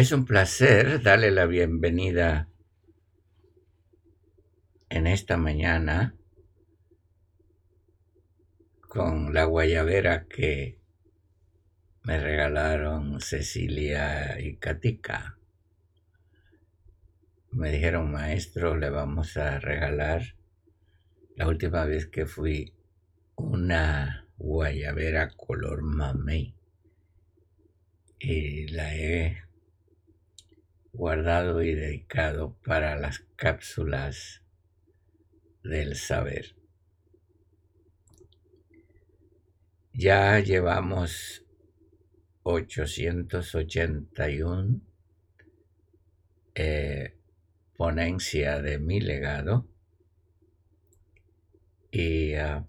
Es 0.00 0.12
un 0.12 0.24
placer 0.24 1.02
darle 1.02 1.30
la 1.30 1.44
bienvenida 1.44 2.48
en 4.88 5.06
esta 5.06 5.36
mañana 5.36 6.14
con 8.88 9.34
la 9.34 9.44
guayabera 9.44 10.26
que 10.26 10.78
me 12.04 12.18
regalaron 12.18 13.20
Cecilia 13.20 14.40
y 14.40 14.56
Katika. 14.56 15.36
Me 17.50 17.70
dijeron, 17.70 18.10
maestro, 18.10 18.78
le 18.78 18.88
vamos 18.88 19.36
a 19.36 19.58
regalar 19.58 20.22
la 21.36 21.46
última 21.46 21.84
vez 21.84 22.06
que 22.06 22.24
fui 22.24 22.72
una 23.36 24.26
guayabera 24.38 25.28
color 25.36 25.82
mamey 25.82 26.54
y 28.18 28.66
la 28.68 28.94
he 28.94 29.49
guardado 30.92 31.62
y 31.62 31.74
dedicado 31.74 32.56
para 32.64 32.96
las 32.96 33.20
cápsulas 33.36 34.42
del 35.62 35.94
saber. 35.96 36.56
Ya 39.92 40.40
llevamos 40.40 41.44
881 42.42 44.80
eh, 46.54 47.14
ponencia 47.76 48.60
de 48.60 48.78
mi 48.78 49.00
legado 49.00 49.66
y 51.90 52.34
ah, 52.34 52.66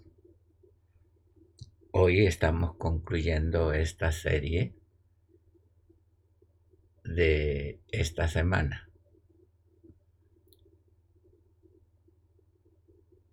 hoy 1.92 2.25
estamos 2.25 2.75
concluyendo 2.77 3.73
esta 3.73 4.11
serie 4.11 4.73
de 7.03 7.81
esta 7.92 8.28
semana. 8.28 8.89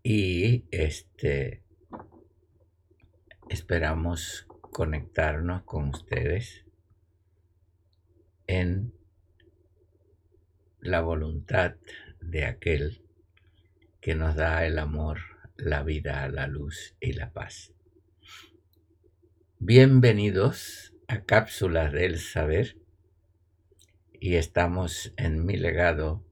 Y 0.03 0.65
este 0.70 1.62
esperamos 3.48 4.47
conectarnos 4.73 5.62
con 5.62 5.89
ustedes 5.89 6.65
en 8.47 8.92
la 10.81 11.00
voluntad 11.00 11.77
de 12.20 12.45
aquel 12.45 13.03
que 14.00 14.15
nos 14.15 14.37
da 14.37 14.67
el 14.67 14.78
amor, 14.78 15.19
la 15.56 15.83
vida, 15.83 16.28
la 16.28 16.47
luz 16.47 16.94
y 17.00 17.12
la 17.12 17.33
paz. 17.33 17.72
Bienvenidos 19.59 20.94
a 21.09 21.22
Cápsulas 21.25 21.93
del 21.93 22.19
Saber 22.19 22.77
y 24.21 24.37
estamos 24.37 25.12
en 25.17 25.45
mi 25.47 25.56
legado 25.56 26.23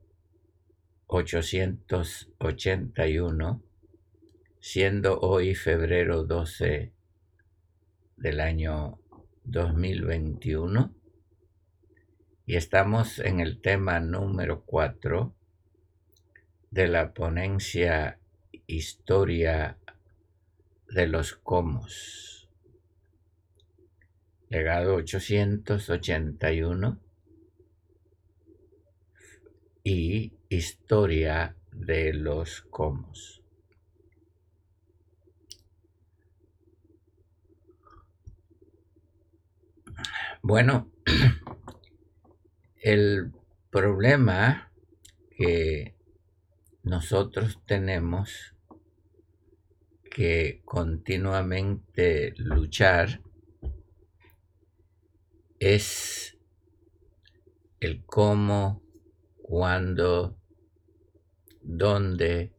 881, 1.06 3.62
siendo 4.58 5.20
hoy 5.20 5.54
febrero 5.54 6.24
12 6.24 6.92
del 8.16 8.40
año 8.40 8.98
2021 9.44 10.92
y 12.44 12.56
estamos 12.56 13.20
en 13.20 13.38
el 13.40 13.60
tema 13.60 14.00
número 14.00 14.64
4 14.64 15.32
de 16.70 16.88
la 16.88 17.14
ponencia 17.14 18.18
Historia 18.66 19.78
de 20.88 21.06
los 21.06 21.36
Comos. 21.36 22.50
Legado 24.48 24.96
881 24.96 27.05
y 29.88 30.32
Historia 30.48 31.54
de 31.70 32.12
los 32.12 32.62
Comos. 32.62 33.40
Bueno, 40.42 40.90
el 42.82 43.32
problema 43.70 44.72
que 45.30 45.94
nosotros 46.82 47.60
tenemos 47.64 48.56
que 50.10 50.62
continuamente 50.64 52.34
luchar 52.38 53.20
es 55.60 56.36
el 57.78 58.04
cómo, 58.04 58.82
cuándo, 59.46 60.36
dónde, 61.62 62.52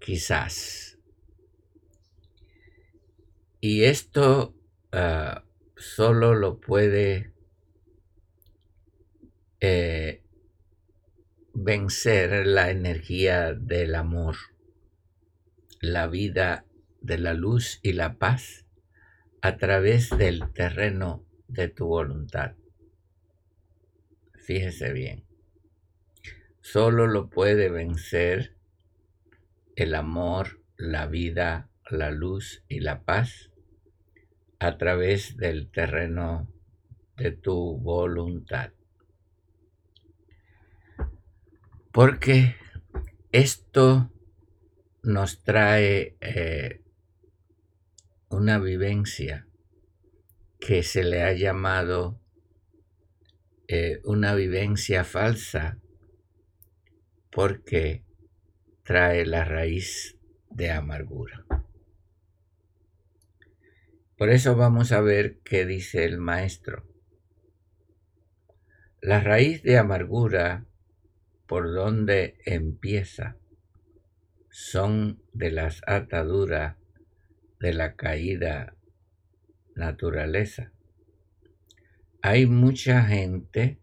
quizás. 0.00 0.98
Y 3.60 3.84
esto 3.84 4.56
uh, 4.92 5.38
solo 5.76 6.34
lo 6.34 6.58
puede 6.58 7.32
eh, 9.60 10.24
vencer 11.54 12.44
la 12.44 12.70
energía 12.70 13.54
del 13.54 13.94
amor, 13.94 14.34
la 15.80 16.08
vida 16.08 16.66
de 17.00 17.18
la 17.18 17.34
luz 17.34 17.78
y 17.84 17.92
la 17.92 18.18
paz 18.18 18.66
a 19.42 19.58
través 19.58 20.10
del 20.10 20.52
terreno 20.54 21.24
de 21.46 21.68
tu 21.68 21.86
voluntad. 21.86 22.56
Fíjese 24.34 24.92
bien, 24.92 25.29
solo 26.72 27.08
lo 27.08 27.30
puede 27.30 27.68
vencer 27.68 28.54
el 29.74 29.96
amor, 29.96 30.62
la 30.76 31.06
vida, 31.06 31.68
la 31.90 32.12
luz 32.12 32.62
y 32.68 32.78
la 32.78 33.02
paz 33.02 33.50
a 34.60 34.78
través 34.78 35.36
del 35.36 35.68
terreno 35.72 36.48
de 37.16 37.32
tu 37.32 37.76
voluntad. 37.78 38.70
Porque 41.90 42.54
esto 43.32 44.12
nos 45.02 45.42
trae 45.42 46.16
eh, 46.20 46.82
una 48.28 48.60
vivencia 48.60 49.48
que 50.60 50.84
se 50.84 51.02
le 51.02 51.24
ha 51.24 51.32
llamado 51.32 52.20
eh, 53.66 54.00
una 54.04 54.36
vivencia 54.36 55.02
falsa 55.02 55.79
porque 57.30 58.04
trae 58.84 59.24
la 59.24 59.44
raíz 59.44 60.18
de 60.50 60.70
amargura. 60.70 61.46
Por 64.16 64.30
eso 64.30 64.56
vamos 64.56 64.92
a 64.92 65.00
ver 65.00 65.38
qué 65.44 65.64
dice 65.64 66.04
el 66.04 66.18
maestro. 66.18 66.86
La 69.00 69.20
raíz 69.20 69.62
de 69.62 69.78
amargura, 69.78 70.66
por 71.46 71.72
donde 71.72 72.36
empieza, 72.44 73.38
son 74.50 75.22
de 75.32 75.50
las 75.50 75.80
ataduras 75.86 76.76
de 77.60 77.72
la 77.72 77.94
caída 77.94 78.76
naturaleza. 79.74 80.72
Hay 82.20 82.44
mucha 82.44 83.04
gente, 83.04 83.78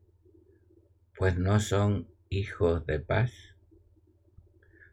pues 1.16 1.38
no 1.38 1.60
son 1.60 2.08
hijos 2.30 2.86
de 2.86 3.00
paz, 3.00 3.32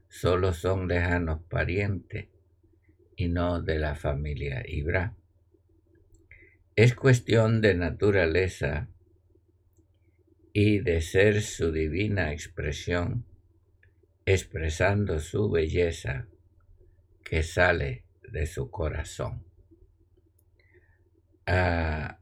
solo 0.09 0.53
son 0.53 0.89
lejanos 0.89 1.43
parientes 1.49 2.29
y 3.17 3.29
no 3.29 3.63
de 3.63 3.79
la 3.79 3.95
familia 3.95 4.63
Ibra. 4.67 5.17
Es 6.77 6.95
cuestión 6.95 7.61
de 7.61 7.75
naturaleza 7.75 8.89
y 10.53 10.79
de 10.81 11.01
ser 11.01 11.43
su 11.43 11.73
divina 11.73 12.33
expresión, 12.33 13.27
expresando 14.25 15.19
su 15.21 15.51
belleza 15.51 16.29
que 17.25 17.43
sale 17.43 18.05
de 18.23 18.47
su 18.47 18.71
corazón. 18.71 19.45
Ah, 21.47 22.21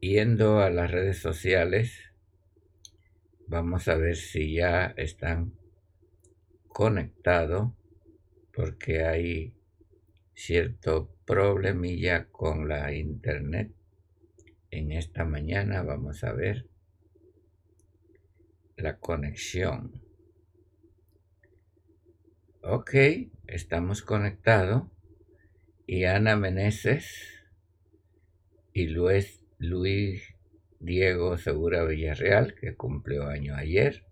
yendo 0.00 0.60
a 0.60 0.70
las 0.70 0.90
redes 0.90 1.18
sociales, 1.18 2.07
vamos 3.48 3.88
a 3.88 3.96
ver 3.96 4.16
si 4.16 4.54
ya 4.54 4.94
están 4.96 5.54
conectados, 6.68 7.72
porque 8.52 9.04
hay 9.04 9.54
cierto 10.34 11.10
problemilla 11.24 12.28
con 12.30 12.68
la 12.68 12.92
internet. 12.92 13.72
En 14.70 14.92
esta 14.92 15.24
mañana 15.24 15.82
vamos 15.82 16.22
a 16.24 16.32
ver 16.32 16.66
la 18.76 18.98
conexión. 18.98 20.02
Ok, 22.62 22.94
estamos 23.46 24.02
conectados. 24.02 24.84
Y 25.86 26.04
Ana 26.04 26.36
Meneses 26.36 27.46
y 28.74 28.88
Luis, 28.88 29.42
Luis 29.58 30.37
Diego 30.80 31.36
Segura 31.38 31.84
Villarreal, 31.84 32.54
que 32.54 32.74
cumplió 32.74 33.26
año 33.26 33.54
ayer, 33.54 34.04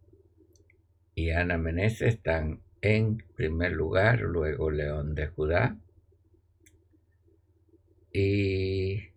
y 1.15 1.31
Ana 1.31 1.59
Meneses 1.59 2.15
están 2.15 2.61
en 2.83 3.25
primer 3.35 3.73
lugar, 3.73 4.21
luego 4.21 4.71
León 4.71 5.15
de 5.15 5.27
Judá. 5.29 5.79
Y 8.13 9.11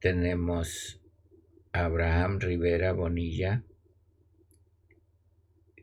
tenemos 0.00 1.00
Abraham 1.72 2.40
Rivera 2.40 2.92
Bonilla. 2.92 3.62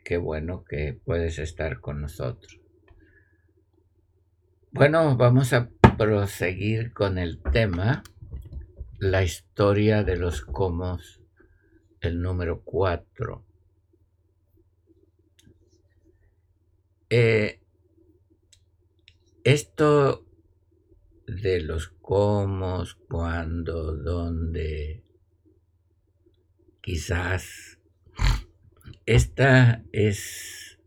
Qué 0.03 0.17
bueno 0.17 0.63
que 0.63 0.93
puedes 0.93 1.39
estar 1.39 1.79
con 1.79 2.01
nosotros. 2.01 2.59
Bueno, 4.71 5.17
vamos 5.17 5.53
a 5.53 5.69
proseguir 5.97 6.93
con 6.93 7.17
el 7.17 7.41
tema, 7.41 8.03
la 8.99 9.23
historia 9.23 10.03
de 10.03 10.17
los 10.17 10.41
comos, 10.41 11.21
el 12.01 12.21
número 12.21 12.63
4. 12.63 13.45
Eh, 17.09 17.61
esto 19.43 20.25
de 21.27 21.61
los 21.61 21.89
cómo, 22.01 22.83
cuándo, 23.07 23.95
dónde, 23.95 25.03
quizás, 26.81 27.77
esta 29.05 29.83
es 29.91 30.79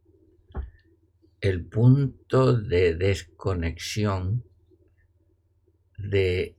el 1.40 1.64
punto 1.64 2.54
de 2.54 2.96
desconexión 2.96 4.44
de 5.96 6.56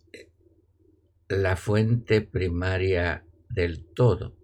la 1.31 1.55
fuente 1.55 2.21
primaria 2.21 3.25
del 3.49 3.85
todo 3.85 4.35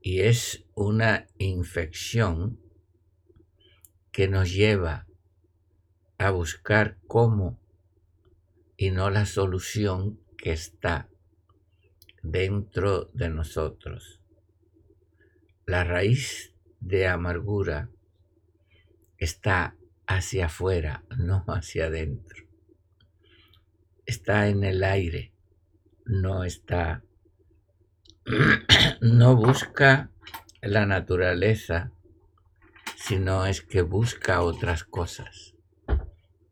y 0.00 0.20
es 0.20 0.64
una 0.74 1.26
infección 1.38 2.60
que 4.12 4.28
nos 4.28 4.52
lleva 4.52 5.08
a 6.18 6.30
buscar 6.30 6.98
cómo 7.08 7.60
y 8.76 8.90
no 8.90 9.10
la 9.10 9.26
solución 9.26 10.20
que 10.36 10.52
está 10.52 11.08
dentro 12.22 13.06
de 13.12 13.28
nosotros. 13.28 14.20
La 15.66 15.82
raíz 15.82 16.54
de 16.78 17.08
amargura 17.08 17.90
está 19.16 19.76
hacia 20.06 20.46
afuera, 20.46 21.04
no 21.16 21.44
hacia 21.48 21.86
adentro. 21.86 22.47
Está 24.08 24.48
en 24.48 24.64
el 24.64 24.82
aire, 24.82 25.32
no 26.04 26.44
está, 26.44 27.04
no 29.00 29.36
busca 29.36 30.10
la 30.62 30.86
naturaleza 30.86 31.92
sino 32.96 33.46
es 33.46 33.62
que 33.62 33.82
busca 33.82 34.42
otras 34.42 34.84
cosas. 34.84 35.54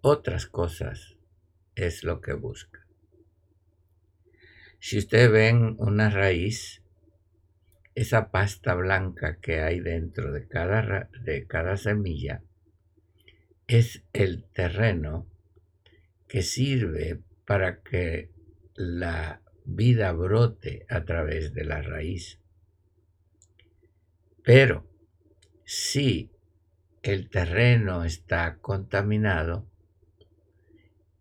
Otras 0.00 0.46
cosas 0.46 1.16
es 1.74 2.04
lo 2.04 2.20
que 2.20 2.32
busca. 2.34 2.86
Si 4.78 4.96
usted 4.96 5.30
ven 5.30 5.76
una 5.78 6.08
raíz, 6.08 6.82
esa 7.94 8.30
pasta 8.30 8.74
blanca 8.74 9.38
que 9.40 9.60
hay 9.60 9.80
dentro 9.80 10.32
de 10.32 10.46
cada, 10.46 11.10
de 11.24 11.46
cada 11.46 11.76
semilla 11.76 12.42
es 13.66 14.04
el 14.12 14.44
terreno 14.44 15.26
que 16.28 16.42
sirve 16.42 17.20
para 17.46 17.82
que 17.82 18.30
la 18.74 19.40
vida 19.64 20.12
brote 20.12 20.84
a 20.88 21.04
través 21.04 21.54
de 21.54 21.64
la 21.64 21.82
raíz. 21.82 22.40
Pero 24.42 24.88
si 25.64 26.30
el 27.02 27.28
terreno 27.30 28.04
está 28.04 28.58
contaminado, 28.58 29.68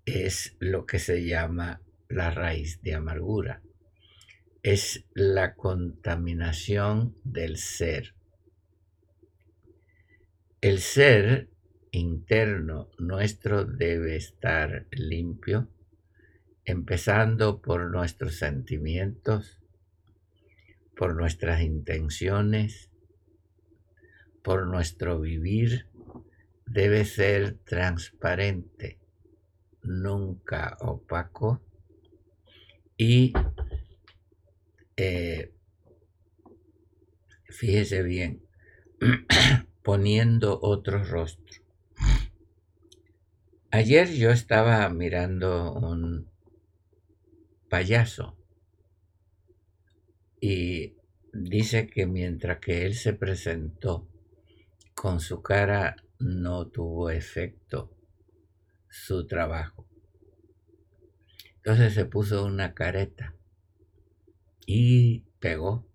es 0.05 0.55
lo 0.59 0.85
que 0.85 0.99
se 0.99 1.25
llama 1.25 1.81
la 2.07 2.31
raíz 2.31 2.81
de 2.81 2.93
amargura. 2.93 3.61
Es 4.61 5.05
la 5.13 5.55
contaminación 5.55 7.15
del 7.23 7.57
ser. 7.57 8.15
El 10.61 10.79
ser 10.79 11.49
interno 11.91 12.89
nuestro 12.97 13.65
debe 13.65 14.15
estar 14.15 14.87
limpio, 14.91 15.69
empezando 16.65 17.61
por 17.61 17.91
nuestros 17.91 18.37
sentimientos, 18.37 19.61
por 20.95 21.15
nuestras 21.15 21.61
intenciones, 21.61 22.89
por 24.43 24.67
nuestro 24.67 25.19
vivir 25.19 25.87
debe 26.65 27.05
ser 27.05 27.57
transparente, 27.59 28.99
nunca 29.83 30.77
opaco 30.81 31.61
y 32.97 33.33
eh, 34.97 35.53
fíjese 37.49 38.01
bien, 38.01 38.41
poniendo 39.83 40.59
otro 40.61 41.03
rostro. 41.03 41.61
Ayer 43.71 44.09
yo 44.13 44.31
estaba 44.31 44.87
mirando 44.89 45.73
un 45.73 46.29
payaso 47.69 48.37
y 50.39 50.95
dice 51.33 51.87
que 51.87 52.05
mientras 52.05 52.59
que 52.59 52.85
él 52.85 52.93
se 52.95 53.13
presentó 53.13 54.07
con 54.93 55.19
su 55.19 55.41
cara 55.41 55.95
no 56.19 56.67
tuvo 56.67 57.09
efecto 57.09 57.95
su 58.89 59.27
trabajo. 59.27 59.87
Entonces 61.57 61.93
se 61.93 62.05
puso 62.05 62.45
una 62.45 62.73
careta 62.73 63.35
y 64.65 65.21
pegó, 65.39 65.87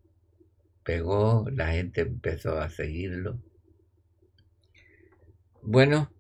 pegó, 0.85 1.47
la 1.51 1.73
gente 1.73 2.03
empezó 2.03 2.59
a 2.59 2.69
seguirlo. 2.71 3.43
Bueno, 5.63 6.13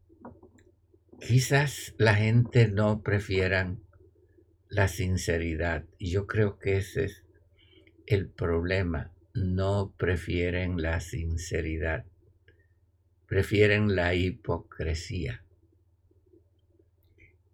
quizás 1.20 1.94
la 1.98 2.14
gente 2.14 2.68
no 2.68 3.02
prefieran 3.02 3.82
la 4.70 4.88
sinceridad 4.88 5.84
y 5.98 6.10
yo 6.10 6.26
creo 6.26 6.58
que 6.58 6.78
ese 6.78 7.04
es 7.04 7.24
el 8.06 8.28
problema, 8.28 9.12
no 9.34 9.94
prefieren 9.98 10.80
la 10.80 11.00
sinceridad 11.00 12.06
prefieren 13.30 13.94
la 13.94 14.12
hipocresía. 14.12 15.44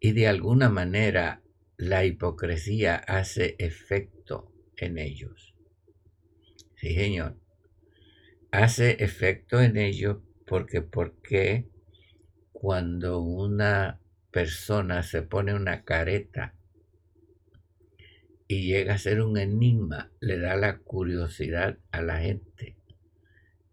Y 0.01 0.13
de 0.13 0.27
alguna 0.27 0.71
manera 0.71 1.43
la 1.77 2.07
hipocresía 2.07 2.97
hace 2.97 3.57
efecto 3.59 4.51
en 4.79 4.97
ellos. 4.97 5.55
Sí, 6.77 6.95
señor. 6.95 7.37
Hace 8.51 9.05
efecto 9.05 9.61
en 9.61 9.77
ellos 9.77 10.17
porque 10.47 10.81
porque 10.81 11.69
cuando 12.53 13.21
una 13.21 14.01
persona 14.31 15.03
se 15.03 15.21
pone 15.21 15.53
una 15.53 15.85
careta 15.85 16.55
y 18.49 18.67
llega 18.67 18.95
a 18.95 18.99
ser 18.99 19.21
un 19.21 19.39
enigma, 19.39 20.13
le 20.21 20.39
da 20.39 20.57
la 20.57 20.79
curiosidad 20.79 21.79
a 21.91 22.01
la 22.03 22.21
gente 22.21 22.77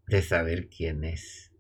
de 0.08 0.22
saber 0.22 0.70
quién 0.70 1.03
es. 1.03 1.51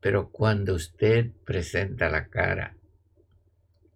Pero 0.00 0.30
cuando 0.30 0.74
usted 0.74 1.30
presenta 1.44 2.08
la 2.08 2.28
cara 2.28 2.76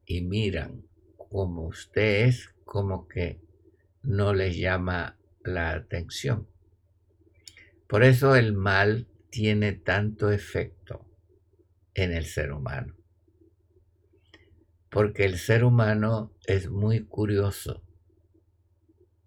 y 0.05 0.23
miran 0.23 0.85
como 1.17 1.67
usted 1.67 2.27
es, 2.27 2.55
como 2.65 3.09
que 3.09 3.41
no 4.03 4.33
les 4.33 4.57
llama 4.57 5.19
la 5.45 5.73
atención. 5.73 6.49
Por 7.89 8.05
eso 8.05 8.37
el 8.37 8.53
mal 8.53 9.09
tiene 9.31 9.73
tanto 9.73 10.31
efecto 10.31 11.07
en 11.95 12.13
el 12.13 12.25
ser 12.25 12.53
humano. 12.53 12.95
Porque 14.91 15.25
el 15.25 15.39
ser 15.39 15.65
humano 15.65 16.36
es 16.47 16.71
muy 16.71 17.05
curioso 17.05 17.83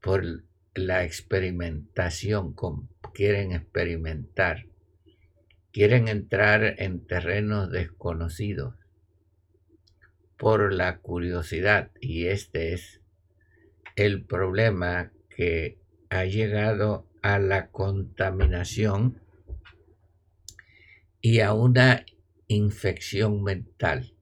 por 0.02 0.24
la 0.74 1.04
experimentación, 1.04 2.56
quieren 3.14 3.52
experimentar 3.52 4.70
quieren 5.72 6.08
entrar 6.08 6.76
en 6.80 7.06
terrenos 7.06 7.72
desconocidos 7.72 8.76
por 10.38 10.74
la 10.74 11.00
curiosidad 11.00 11.92
y 12.00 12.28
este 12.28 12.74
es 12.74 13.02
el 13.96 14.24
problema 14.24 15.12
que 15.30 15.78
ha 16.10 16.26
llegado 16.26 17.08
a 17.22 17.40
la 17.40 17.70
contaminación 17.70 19.22
y 21.22 21.42
a 21.42 21.54
una 21.54 22.06
infección 22.48 23.44
mental. 23.44 24.14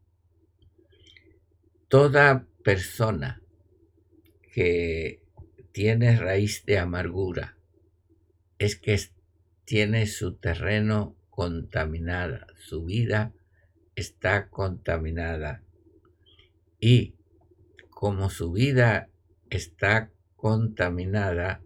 Toda 1.87 2.47
persona 2.67 3.41
que 4.53 5.23
tiene 5.71 6.17
raíz 6.17 6.65
de 6.65 6.77
amargura 6.77 7.57
es 8.59 8.75
que 8.75 8.99
tiene 9.63 10.05
su 10.05 10.35
terreno 10.35 11.15
contaminada, 11.29 12.45
su 12.57 12.83
vida 12.83 13.31
está 13.95 14.49
contaminada. 14.49 15.63
Y 16.77 17.15
como 17.89 18.29
su 18.29 18.51
vida 18.51 19.09
está 19.49 20.11
contaminada, 20.35 21.63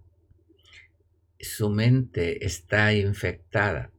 su 1.39 1.71
mente 1.71 2.45
está 2.45 2.93
infectada. 2.93 3.91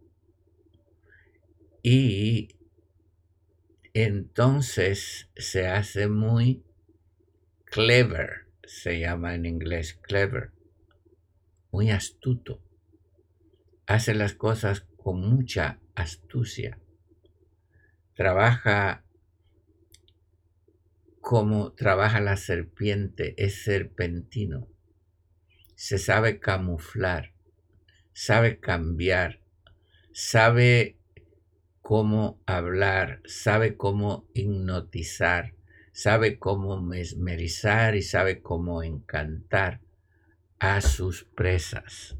Y 1.82 2.56
entonces 3.92 5.30
se 5.35 5.66
hace 5.66 6.06
muy 6.06 6.62
clever, 7.73 8.49
se 8.64 9.00
llama 9.00 9.35
en 9.35 9.47
inglés 9.47 9.95
clever, 9.95 10.52
muy 11.71 11.91
astuto. 11.91 12.62
Hace 13.87 14.14
las 14.14 14.35
cosas 14.35 14.83
con 14.99 15.21
mucha 15.23 15.81
astucia. 15.95 16.79
Trabaja 18.14 19.07
como 21.23 21.73
trabaja 21.73 22.21
la 22.21 22.37
serpiente, 22.37 23.35
es 23.43 23.64
serpentino. 23.64 24.69
Se 25.75 25.97
sabe 25.97 26.41
camuflar, 26.41 27.33
sabe 28.12 28.61
cambiar, 28.61 29.41
sabe 30.12 30.99
cómo 31.81 32.38
hablar, 32.45 33.23
sabe 33.25 33.79
cómo 33.79 34.29
hipnotizar, 34.35 35.55
sabe 35.93 36.39
cómo 36.39 36.81
mesmerizar 36.81 37.95
y 37.95 38.03
sabe 38.03 38.41
cómo 38.41 38.83
encantar 38.83 39.81
a 40.59 40.81
sus 40.81 41.25
presas. 41.25 42.17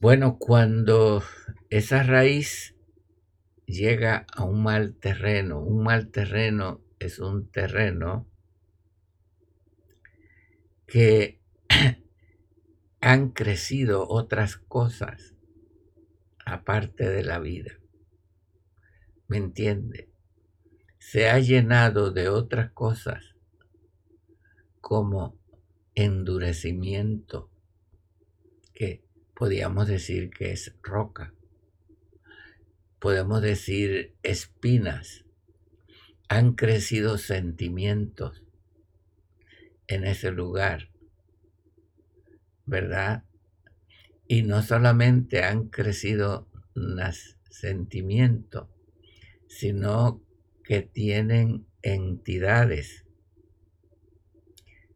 Bueno, 0.00 0.38
cuando 0.38 1.22
esa 1.68 2.02
raíz 2.02 2.74
llega 3.66 4.26
a 4.34 4.44
un 4.44 4.62
mal 4.62 4.94
terreno, 4.94 5.60
un 5.60 5.82
mal 5.82 6.10
terreno 6.10 6.82
es 6.98 7.18
un 7.18 7.50
terreno 7.50 8.26
que 10.86 11.40
han 13.00 13.30
crecido 13.30 14.08
otras 14.08 14.56
cosas 14.56 15.34
aparte 16.44 17.08
de 17.08 17.22
la 17.22 17.38
vida. 17.38 17.78
¿Me 19.28 19.36
entiende? 19.36 20.09
Se 21.10 21.28
ha 21.28 21.40
llenado 21.40 22.12
de 22.12 22.28
otras 22.28 22.70
cosas 22.70 23.34
como 24.80 25.36
endurecimiento 25.96 27.50
que 28.72 29.02
podríamos 29.34 29.88
decir 29.88 30.30
que 30.30 30.52
es 30.52 30.72
roca. 30.84 31.34
Podemos 33.00 33.42
decir 33.42 34.14
espinas. 34.22 35.24
Han 36.28 36.52
crecido 36.52 37.18
sentimientos 37.18 38.44
en 39.88 40.04
ese 40.04 40.30
lugar, 40.30 40.90
¿verdad? 42.66 43.24
Y 44.28 44.42
no 44.42 44.62
solamente 44.62 45.42
han 45.42 45.70
crecido 45.70 46.46
sentimientos, 47.50 48.68
sino 49.48 50.22
que 50.70 50.82
tienen 50.82 51.66
entidades. 51.82 53.04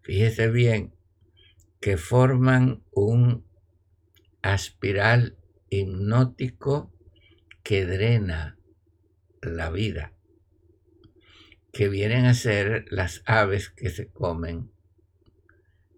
Fíjese 0.02 0.48
bien, 0.48 0.94
que 1.80 1.96
forman 1.96 2.84
un 2.92 3.44
aspiral 4.40 5.36
hipnótico 5.70 6.92
que 7.64 7.86
drena 7.86 8.56
la 9.42 9.68
vida, 9.70 10.12
que 11.72 11.88
vienen 11.88 12.26
a 12.26 12.34
ser 12.34 12.84
las 12.90 13.24
aves 13.26 13.68
que 13.68 13.90
se 13.90 14.08
comen 14.12 14.70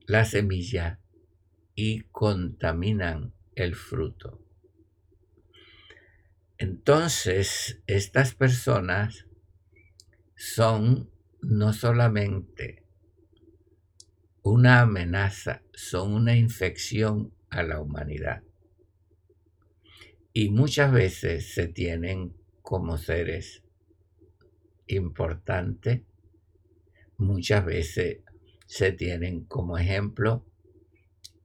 la 0.07 0.25
semilla 0.25 1.01
y 1.75 2.05
contaminan 2.05 3.35
el 3.55 3.75
fruto. 3.75 4.43
Entonces, 6.57 7.83
estas 7.87 8.35
personas 8.35 9.27
son 10.37 11.11
no 11.41 11.73
solamente 11.73 12.85
una 14.43 14.83
amenaza, 14.83 15.63
son 15.73 16.13
una 16.13 16.37
infección 16.37 17.33
a 17.51 17.63
la 17.63 17.81
humanidad. 17.81 18.43
Y 20.33 20.51
muchas 20.51 20.93
veces 20.93 21.55
se 21.55 21.67
tienen 21.67 22.37
como 22.63 22.99
seres 22.99 23.65
importantes, 24.87 26.03
muchas 27.17 27.65
veces 27.65 28.19
se 28.67 28.93
tienen 28.93 29.45
como 29.45 29.79
ejemplo 29.79 30.45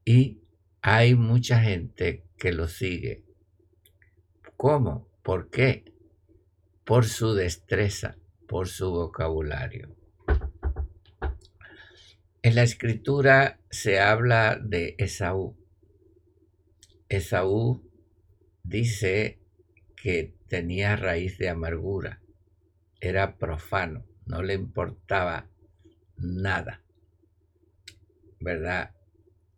y 0.03 0.41
hay 0.81 1.15
mucha 1.15 1.62
gente 1.62 2.25
que 2.38 2.51
lo 2.51 2.67
sigue. 2.67 3.24
¿Cómo? 4.57 5.07
¿Por 5.24 5.50
qué? 5.50 5.86
Por 6.83 7.05
su 7.05 7.33
destreza, 7.33 8.17
por 8.51 8.67
su 8.67 8.91
vocabulario. 8.91 9.96
En 12.41 12.55
la 12.55 12.63
escritura 12.63 13.62
se 13.70 14.01
habla 14.01 14.60
de 14.62 14.96
Esaú. 14.98 15.55
Esaú 17.08 17.89
dice 18.62 19.39
que 19.96 20.36
tenía 20.50 20.98
raíz 20.98 21.38
de 21.38 21.48
amargura, 21.48 22.22
era 23.00 23.38
profano, 23.38 24.05
no 24.25 24.43
le 24.43 24.55
importaba 24.55 25.50
nada, 26.17 26.84
¿verdad? 28.41 28.93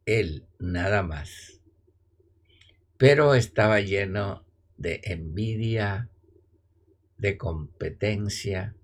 Él, 0.05 0.45
nada 0.59 1.01
más. 1.01 1.63
Pero 2.97 3.33
estaba 3.33 3.79
lleno 3.79 4.45
de 4.77 5.01
envidia, 5.05 6.11
de 7.17 7.39
competencia, 7.39 8.75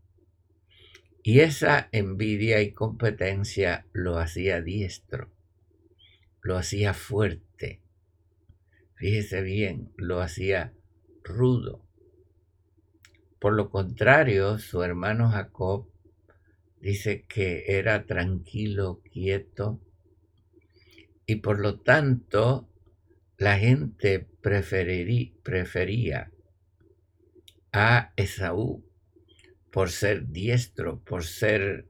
y 1.23 1.41
esa 1.41 1.89
envidia 1.91 2.61
y 2.61 2.71
competencia 2.71 3.85
lo 3.93 4.17
hacía 4.17 4.61
diestro, 4.61 5.29
lo 6.41 6.57
hacía 6.57 6.93
fuerte, 6.93 7.81
Fíjese 8.99 9.41
bien, 9.41 9.93
lo 9.95 10.19
hacía 10.19 10.73
rudo. 11.23 11.81
Por 13.39 13.53
lo 13.53 13.69
contrario, 13.69 14.59
su 14.59 14.83
hermano 14.83 15.29
Jacob 15.29 15.87
dice 16.81 17.23
que 17.23 17.63
era 17.79 18.05
tranquilo, 18.05 19.01
quieto, 19.09 19.79
y 21.25 21.35
por 21.35 21.59
lo 21.59 21.79
tanto 21.79 22.67
la 23.37 23.57
gente 23.57 24.27
prefería 24.41 26.29
a 27.71 28.11
Esaú 28.17 28.83
por 29.71 29.91
ser 29.91 30.27
diestro, 30.27 31.03
por 31.03 31.23
ser 31.23 31.87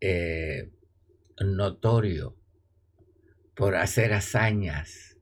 eh, 0.00 0.70
notorio, 1.40 2.36
por 3.54 3.76
hacer 3.76 4.12
hazañas 4.12 5.16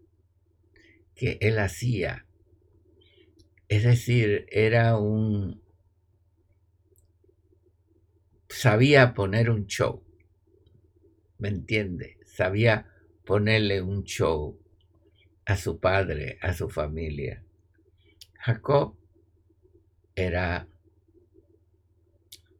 que 1.14 1.38
él 1.40 1.59
hacía. 1.59 2.26
Es 3.69 3.83
decir, 3.83 4.47
era 4.50 4.97
un... 4.99 5.62
sabía 8.49 9.14
poner 9.14 9.50
un 9.50 9.67
show. 9.67 10.05
¿Me 11.38 11.49
entiende? 11.49 12.19
Sabía 12.25 12.90
ponerle 13.25 13.83
un 13.83 14.05
show 14.05 14.59
a 15.45 15.57
su 15.57 15.81
padre, 15.81 16.38
a 16.40 16.55
su 16.55 16.69
familia. 16.69 17.45
Jacob 18.35 18.97
era, 20.14 20.69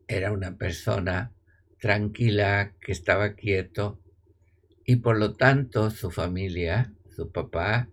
era 0.09 0.33
una 0.33 0.57
persona 0.57 1.33
tranquila 1.79 2.75
que 2.81 2.93
estaba 2.93 3.35
quieto 3.35 4.01
y 4.85 4.97
por 4.97 5.19
lo 5.19 5.35
tanto 5.35 5.91
su 5.91 6.11
familia, 6.11 6.95
su 7.15 7.31
papá, 7.31 7.89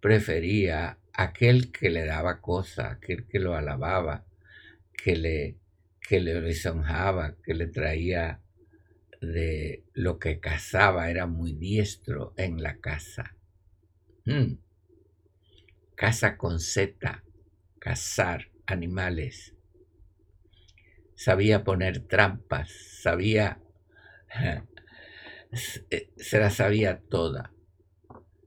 prefería 0.00 0.98
aquel 1.12 1.70
que 1.70 1.88
le 1.88 2.04
daba 2.04 2.40
cosa, 2.40 2.90
aquel 2.90 3.26
que 3.28 3.38
lo 3.38 3.54
alababa, 3.54 4.24
que 4.92 5.14
le, 5.14 5.56
que 6.00 6.20
le 6.20 6.40
lisonjaba, 6.40 7.36
que 7.44 7.54
le 7.54 7.68
traía 7.68 8.40
de 9.20 9.84
lo 9.92 10.18
que 10.18 10.40
cazaba, 10.40 11.10
era 11.10 11.26
muy 11.26 11.52
diestro 11.52 12.34
en 12.36 12.60
la 12.60 12.78
casa. 12.78 13.36
Mm. 14.24 14.54
Casa 15.94 16.36
con 16.36 16.58
Z, 16.58 17.22
cazar 17.78 18.48
animales. 18.66 19.54
Sabía 21.20 21.64
poner 21.64 22.06
trampas, 22.06 22.70
sabía, 23.02 23.60
se 25.52 26.38
la 26.38 26.48
sabía 26.48 27.02
toda, 27.10 27.52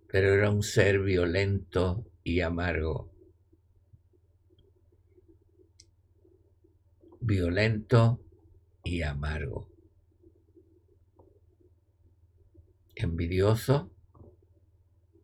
pero 0.07 0.33
era 0.33 0.49
un 0.49 0.63
ser 0.63 0.99
violento 0.99 2.09
y 2.23 2.41
amargo. 2.41 3.13
Violento 7.21 8.19
y 8.83 9.03
amargo. 9.03 9.69
Envidioso 12.95 13.91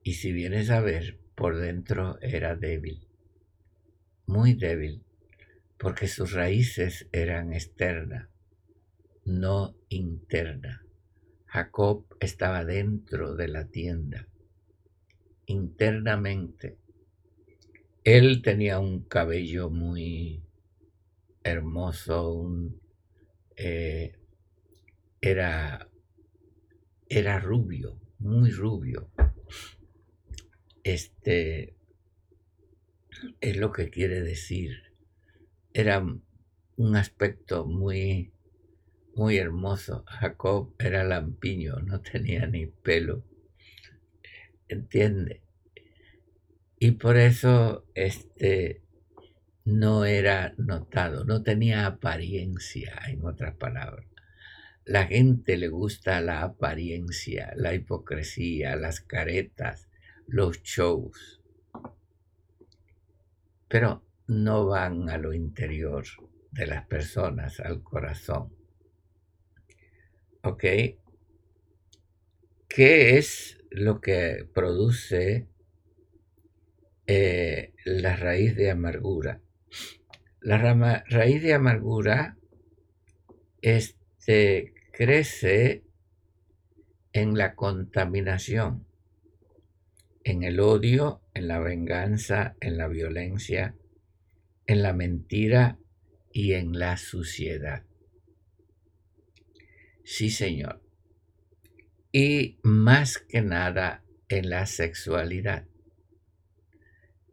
y 0.03 0.13
si 0.13 0.31
vienes 0.33 0.69
a 0.69 0.81
ver, 0.81 1.19
por 1.33 1.57
dentro 1.57 2.19
era 2.21 2.55
débil, 2.55 3.07
muy 4.27 4.53
débil, 4.53 5.03
porque 5.79 6.09
sus 6.09 6.33
raíces 6.33 7.07
eran 7.13 7.53
externas, 7.53 8.27
no 9.23 9.75
interna. 9.87 10.85
Jacob 11.45 12.05
estaba 12.19 12.65
dentro 12.65 13.35
de 13.35 13.47
la 13.47 13.69
tienda, 13.69 14.27
internamente. 15.45 16.77
Él 18.03 18.41
tenía 18.41 18.79
un 18.79 19.03
cabello 19.03 19.69
muy 19.69 20.43
hermoso, 21.43 22.45
eh, 23.55 24.19
era, 25.21 25.89
era 27.07 27.39
rubio, 27.39 27.97
muy 28.19 28.51
rubio. 28.51 29.09
Este 30.83 31.73
es 33.39 33.57
lo 33.57 33.71
que 33.71 33.89
quiere 33.89 34.21
decir. 34.21 34.88
Era 35.79 36.05
un 36.75 36.95
aspecto 36.97 37.65
muy, 37.65 38.33
muy 39.15 39.37
hermoso. 39.37 40.03
Jacob 40.07 40.75
era 40.77 41.05
lampiño, 41.05 41.79
no 41.79 42.01
tenía 42.01 42.45
ni 42.47 42.65
pelo. 42.65 43.23
¿Entiende? 44.67 45.41
Y 46.79 46.91
por 46.91 47.15
eso 47.15 47.85
este 47.95 48.81
no 49.63 50.03
era 50.03 50.53
notado, 50.57 51.23
no 51.23 51.43
tenía 51.43 51.85
apariencia, 51.85 52.99
en 53.07 53.23
otras 53.23 53.55
palabras. 53.55 54.05
La 54.83 55.07
gente 55.07 55.55
le 55.55 55.69
gusta 55.69 56.19
la 56.19 56.41
apariencia, 56.41 57.53
la 57.55 57.73
hipocresía, 57.73 58.75
las 58.75 58.99
caretas, 58.99 59.87
los 60.27 60.61
shows, 60.61 61.41
pero 63.69 64.08
no 64.29 64.67
van 64.67 65.09
a 65.09 65.17
lo 65.17 65.33
interior 65.33 66.05
de 66.51 66.67
las 66.67 66.85
personas, 66.85 67.59
al 67.59 67.81
corazón. 67.81 68.53
¿Ok? 70.43 70.63
¿Qué 72.67 73.17
es 73.17 73.57
lo 73.71 73.99
que 73.99 74.47
produce 74.53 75.47
eh, 77.07 77.73
la 77.85 78.15
raíz 78.15 78.55
de 78.55 78.69
amargura? 78.69 79.41
La 80.41 80.57
raíz 81.09 81.41
de 81.41 81.53
amargura 81.55 82.37
este, 83.61 84.75
crece 84.93 85.83
en 87.13 87.35
la 87.35 87.55
contaminación 87.55 88.85
en 90.23 90.43
el 90.43 90.59
odio, 90.59 91.21
en 91.33 91.47
la 91.47 91.57
venganza, 91.57 92.55
en 92.59 92.77
la 92.77 92.87
violencia, 92.87 93.75
en 94.69 94.83
la 94.83 94.93
mentira 94.93 95.79
y 96.31 96.53
en 96.53 96.77
la 96.77 96.95
suciedad. 96.97 97.87
Sí, 100.03 100.29
Señor. 100.29 100.83
Y 102.11 102.59
más 102.61 103.17
que 103.17 103.41
nada 103.41 104.03
en 104.27 104.51
la 104.51 104.67
sexualidad. 104.67 105.65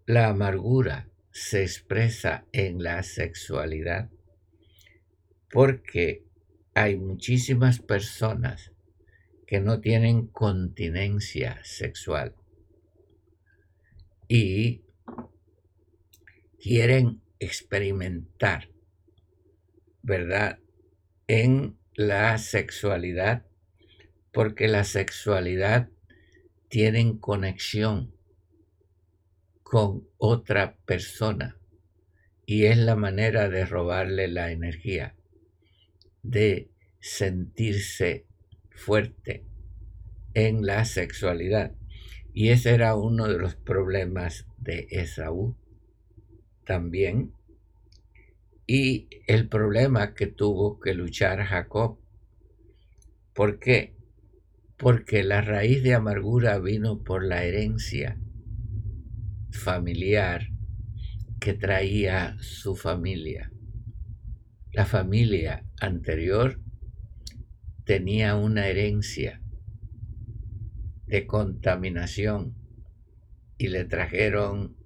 La 0.06 0.28
amargura 0.28 1.10
se 1.30 1.60
expresa 1.60 2.46
en 2.52 2.82
la 2.82 3.02
sexualidad 3.02 4.10
porque 5.50 6.24
hay 6.72 6.96
muchísimas 6.96 7.80
personas 7.80 8.72
que 9.46 9.60
no 9.60 9.82
tienen 9.82 10.26
continencia 10.28 11.60
sexual 11.64 12.34
y 14.26 14.86
quieren 16.58 17.25
experimentar, 17.38 18.70
¿verdad? 20.02 20.58
En 21.26 21.76
la 21.94 22.38
sexualidad, 22.38 23.46
porque 24.32 24.68
la 24.68 24.84
sexualidad 24.84 25.88
tiene 26.68 27.18
conexión 27.20 28.14
con 29.62 30.06
otra 30.18 30.76
persona 30.84 31.58
y 32.44 32.66
es 32.66 32.78
la 32.78 32.94
manera 32.94 33.48
de 33.48 33.66
robarle 33.66 34.28
la 34.28 34.52
energía, 34.52 35.16
de 36.22 36.70
sentirse 37.00 38.26
fuerte 38.70 39.44
en 40.34 40.64
la 40.64 40.84
sexualidad. 40.84 41.72
Y 42.32 42.50
ese 42.50 42.74
era 42.74 42.94
uno 42.94 43.26
de 43.26 43.38
los 43.38 43.56
problemas 43.56 44.46
de 44.58 44.86
Esaú 44.90 45.56
también. 46.66 47.32
Y 48.66 49.08
el 49.26 49.48
problema 49.48 50.12
que 50.12 50.26
tuvo 50.26 50.80
que 50.80 50.92
luchar 50.92 51.42
Jacob. 51.44 51.98
¿Por 53.32 53.58
qué? 53.58 53.94
Porque 54.76 55.22
la 55.22 55.40
raíz 55.40 55.82
de 55.82 55.94
amargura 55.94 56.58
vino 56.58 57.02
por 57.02 57.24
la 57.24 57.44
herencia 57.44 58.18
familiar 59.50 60.48
que 61.40 61.54
traía 61.54 62.36
su 62.40 62.76
familia. 62.76 63.50
La 64.72 64.84
familia 64.84 65.64
anterior 65.80 66.60
tenía 67.84 68.36
una 68.36 68.66
herencia 68.66 69.40
de 71.06 71.26
contaminación 71.26 72.54
y 73.58 73.68
le 73.68 73.84
trajeron 73.84 74.76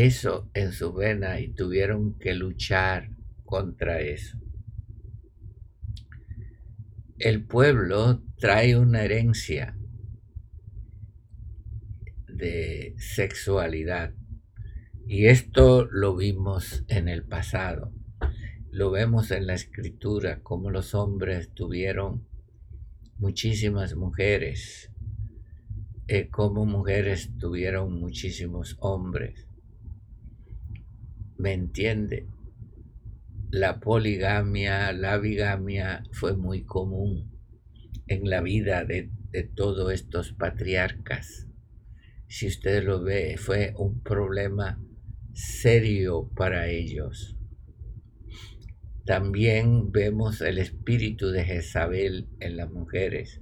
eso 0.00 0.50
en 0.54 0.72
su 0.72 0.92
vena 0.92 1.40
y 1.40 1.48
tuvieron 1.52 2.18
que 2.18 2.34
luchar 2.34 3.10
contra 3.44 4.00
eso. 4.00 4.38
El 7.18 7.44
pueblo 7.44 8.22
trae 8.36 8.76
una 8.76 9.02
herencia 9.02 9.76
de 12.28 12.94
sexualidad 12.98 14.14
y 15.06 15.26
esto 15.26 15.86
lo 15.90 16.16
vimos 16.16 16.84
en 16.88 17.08
el 17.08 17.24
pasado. 17.24 17.92
Lo 18.70 18.90
vemos 18.90 19.30
en 19.30 19.46
la 19.46 19.54
escritura, 19.54 20.40
como 20.42 20.70
los 20.70 20.94
hombres 20.94 21.52
tuvieron 21.54 22.26
muchísimas 23.18 23.96
mujeres 23.96 24.92
eh, 26.10 26.30
como 26.30 26.64
mujeres 26.64 27.36
tuvieron 27.38 28.00
muchísimos 28.00 28.78
hombres. 28.80 29.47
¿Me 31.38 31.52
entiende? 31.52 32.26
La 33.50 33.80
poligamia, 33.80 34.92
la 34.92 35.16
bigamia 35.18 36.02
fue 36.12 36.36
muy 36.36 36.64
común 36.64 37.30
en 38.06 38.28
la 38.28 38.42
vida 38.42 38.84
de, 38.84 39.10
de 39.30 39.44
todos 39.44 39.92
estos 39.92 40.32
patriarcas. 40.32 41.46
Si 42.26 42.46
usted 42.46 42.84
lo 42.84 43.02
ve, 43.02 43.36
fue 43.38 43.72
un 43.78 44.02
problema 44.02 44.78
serio 45.32 46.30
para 46.36 46.68
ellos. 46.68 47.38
También 49.06 49.90
vemos 49.92 50.42
el 50.42 50.58
espíritu 50.58 51.30
de 51.30 51.44
Jezabel 51.44 52.28
en 52.40 52.58
las 52.58 52.70
mujeres 52.70 53.40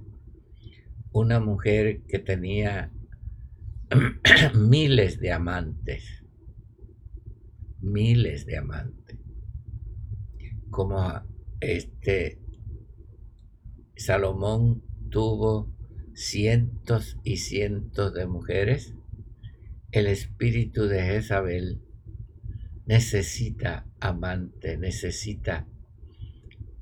una 1.11 1.39
mujer 1.39 2.01
que 2.07 2.19
tenía 2.19 2.91
miles 4.55 5.19
de 5.19 5.31
amantes, 5.31 6.16
miles 7.91 8.45
de 8.45 8.57
amantes, 8.57 9.17
como 10.69 11.23
este 11.59 12.39
Salomón 13.95 14.83
tuvo 15.09 15.73
cientos 16.13 17.17
y 17.23 17.37
cientos 17.37 18.13
de 18.13 18.27
mujeres, 18.27 18.93
el 19.91 20.07
espíritu 20.07 20.85
de 20.87 21.01
Jezabel 21.01 21.81
necesita 22.85 23.87
amante, 23.99 24.77
necesita 24.77 25.67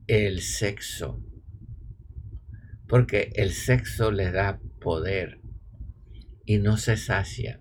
el 0.08 0.42
sexo 0.42 1.24
porque 2.88 3.32
el 3.36 3.52
sexo 3.52 4.12
le 4.12 4.32
da 4.32 4.60
poder 4.80 5.40
y 6.46 6.60
no 6.60 6.78
se 6.78 6.98
sacia. 6.98 7.60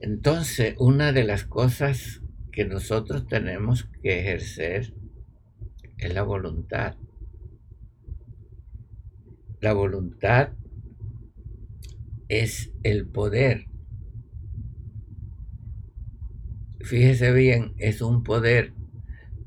Entonces, 0.00 0.76
una 0.78 1.12
de 1.12 1.24
las 1.24 1.44
cosas 1.44 2.22
que 2.52 2.64
nosotros 2.64 3.26
tenemos 3.26 3.88
que 4.00 4.20
ejercer 4.20 4.94
es 5.96 6.14
la 6.14 6.22
voluntad. 6.22 6.96
La 9.60 9.72
voluntad 9.72 10.50
es 12.28 12.72
el 12.84 13.08
poder. 13.08 13.66
Fíjese 16.80 17.32
bien, 17.32 17.74
es 17.78 18.00
un 18.00 18.22
poder, 18.22 18.74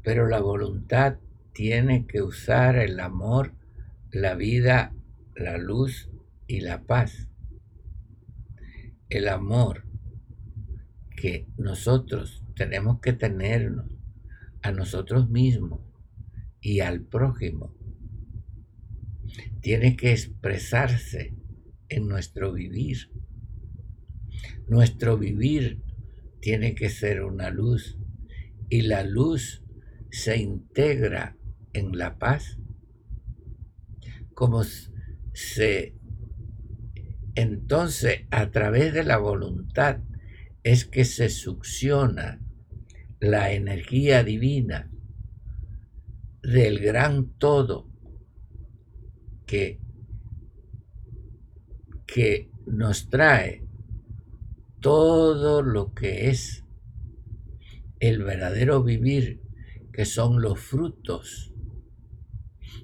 pero 0.04 0.28
la 0.28 0.42
voluntad 0.42 1.18
tiene 1.54 2.06
que 2.08 2.22
usar 2.22 2.76
el 2.76 3.00
amor, 3.00 3.54
la 4.12 4.36
vida, 4.36 4.94
la 5.34 5.58
luz 5.58 6.10
y 6.46 6.60
la 6.60 6.84
paz. 6.84 7.30
El 9.08 9.30
amor 9.30 9.91
que 11.22 11.46
nosotros 11.56 12.44
tenemos 12.56 13.00
que 13.00 13.14
tenernos 13.14 13.86
a 14.64 14.72
nosotros 14.72 15.30
mismos 15.30 15.82
y 16.62 16.80
al 16.80 17.02
prójimo 17.02 17.78
tiene 19.62 19.96
que 19.96 20.14
expresarse 20.14 21.36
en 21.90 22.08
nuestro 22.08 22.54
vivir. 22.54 23.12
Nuestro 24.68 25.20
vivir 25.20 25.84
tiene 26.40 26.74
que 26.74 26.90
ser 26.90 27.22
una 27.22 27.52
luz 27.52 28.00
y 28.68 28.82
la 28.82 29.04
luz 29.04 29.64
se 30.10 30.38
integra 30.38 31.38
en 31.74 32.00
la 32.00 32.18
paz 32.18 32.58
como 34.34 34.64
se 35.34 35.96
entonces 37.36 38.22
a 38.32 38.50
través 38.50 38.92
de 38.92 39.04
la 39.04 39.18
voluntad 39.18 40.02
es 40.64 40.86
que 40.86 41.06
se 41.06 41.30
succiona 41.30 42.40
la 43.20 43.52
energía 43.52 44.24
divina 44.24 44.92
del 46.44 46.80
gran 46.80 47.34
todo 47.38 47.90
que, 49.46 49.80
que 52.08 52.52
nos 52.66 53.10
trae 53.10 53.68
todo 54.80 55.62
lo 55.62 55.94
que 55.94 56.30
es 56.30 56.66
el 58.00 58.24
verdadero 58.24 58.84
vivir, 58.84 59.42
que 59.94 60.06
son 60.06 60.42
los 60.42 60.60
frutos 60.60 61.54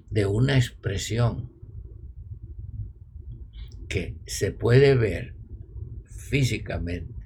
de 0.10 0.28
una 0.28 0.56
expresión 0.58 1.52
que 3.90 4.18
se 4.28 4.52
puede 4.52 4.96
ver 4.96 5.36
físicamente. 6.06 7.17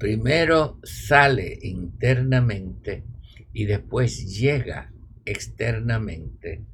Primero 0.00 0.80
sale 0.82 1.58
internamente 1.60 3.04
y 3.52 3.66
después 3.66 4.34
llega 4.34 4.94
externamente 5.26 6.64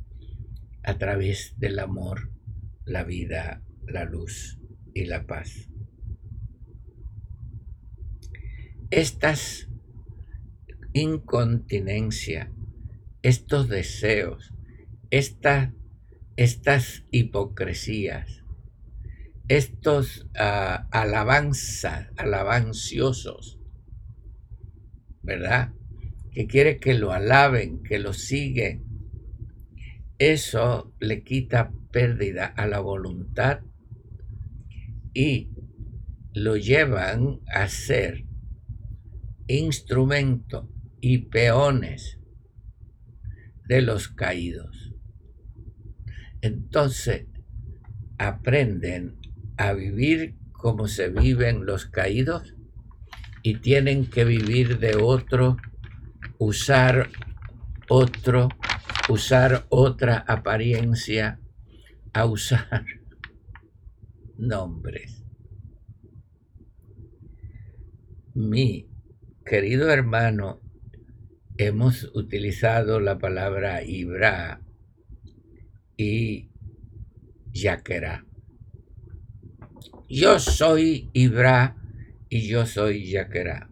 a 0.84 0.96
través 0.96 1.58
del 1.58 1.80
amor, 1.80 2.30
la 2.84 3.02
vida, 3.02 3.64
la 3.84 4.04
luz 4.04 4.60
y 4.94 5.06
la 5.06 5.26
paz. 5.26 5.68
Estas 8.92 9.68
incontinencia, 10.92 12.52
estos 13.22 13.68
deseos, 13.68 14.54
estas 15.10 15.72
hipocresías, 17.10 18.35
estos 19.48 20.26
uh, 20.34 20.86
alabanza, 20.90 22.10
alabanciosos, 22.16 23.60
¿verdad? 25.22 25.72
Que 26.32 26.46
quiere 26.46 26.78
que 26.78 26.94
lo 26.94 27.12
alaben, 27.12 27.82
que 27.82 27.98
lo 27.98 28.12
siguen. 28.12 28.84
Eso 30.18 30.94
le 30.98 31.22
quita 31.22 31.72
pérdida 31.92 32.46
a 32.46 32.66
la 32.66 32.80
voluntad 32.80 33.60
y 35.14 35.50
lo 36.32 36.56
llevan 36.56 37.40
a 37.54 37.68
ser 37.68 38.26
instrumento 39.46 40.68
y 41.00 41.18
peones 41.18 42.18
de 43.68 43.82
los 43.82 44.08
caídos. 44.08 44.94
Entonces 46.40 47.26
aprenden 48.18 49.18
a 49.56 49.72
vivir 49.72 50.36
como 50.52 50.88
se 50.88 51.08
viven 51.08 51.66
los 51.66 51.86
caídos 51.86 52.54
y 53.42 53.58
tienen 53.58 54.10
que 54.10 54.24
vivir 54.24 54.78
de 54.78 54.96
otro, 54.96 55.56
usar 56.38 57.08
otro, 57.88 58.48
usar 59.08 59.66
otra 59.68 60.24
apariencia, 60.26 61.38
a 62.12 62.24
usar 62.24 62.84
nombres. 64.36 65.22
Mi 68.34 68.88
querido 69.44 69.90
hermano, 69.90 70.60
hemos 71.56 72.10
utilizado 72.14 73.00
la 73.00 73.18
palabra 73.18 73.82
Ibra 73.82 74.60
y 75.96 76.50
Yaquera. 77.52 78.25
Yo 80.08 80.38
soy 80.38 81.10
Ibra 81.14 81.74
y 82.28 82.46
yo 82.46 82.64
soy 82.64 83.10
Yaquera. 83.10 83.68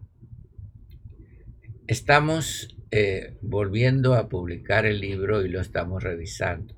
Estamos 1.87 2.75
eh, 2.91 3.37
volviendo 3.41 4.15
a 4.15 4.27
publicar 4.27 4.85
el 4.85 4.99
libro 4.99 5.45
y 5.45 5.49
lo 5.49 5.61
estamos 5.61 6.03
revisando. 6.03 6.75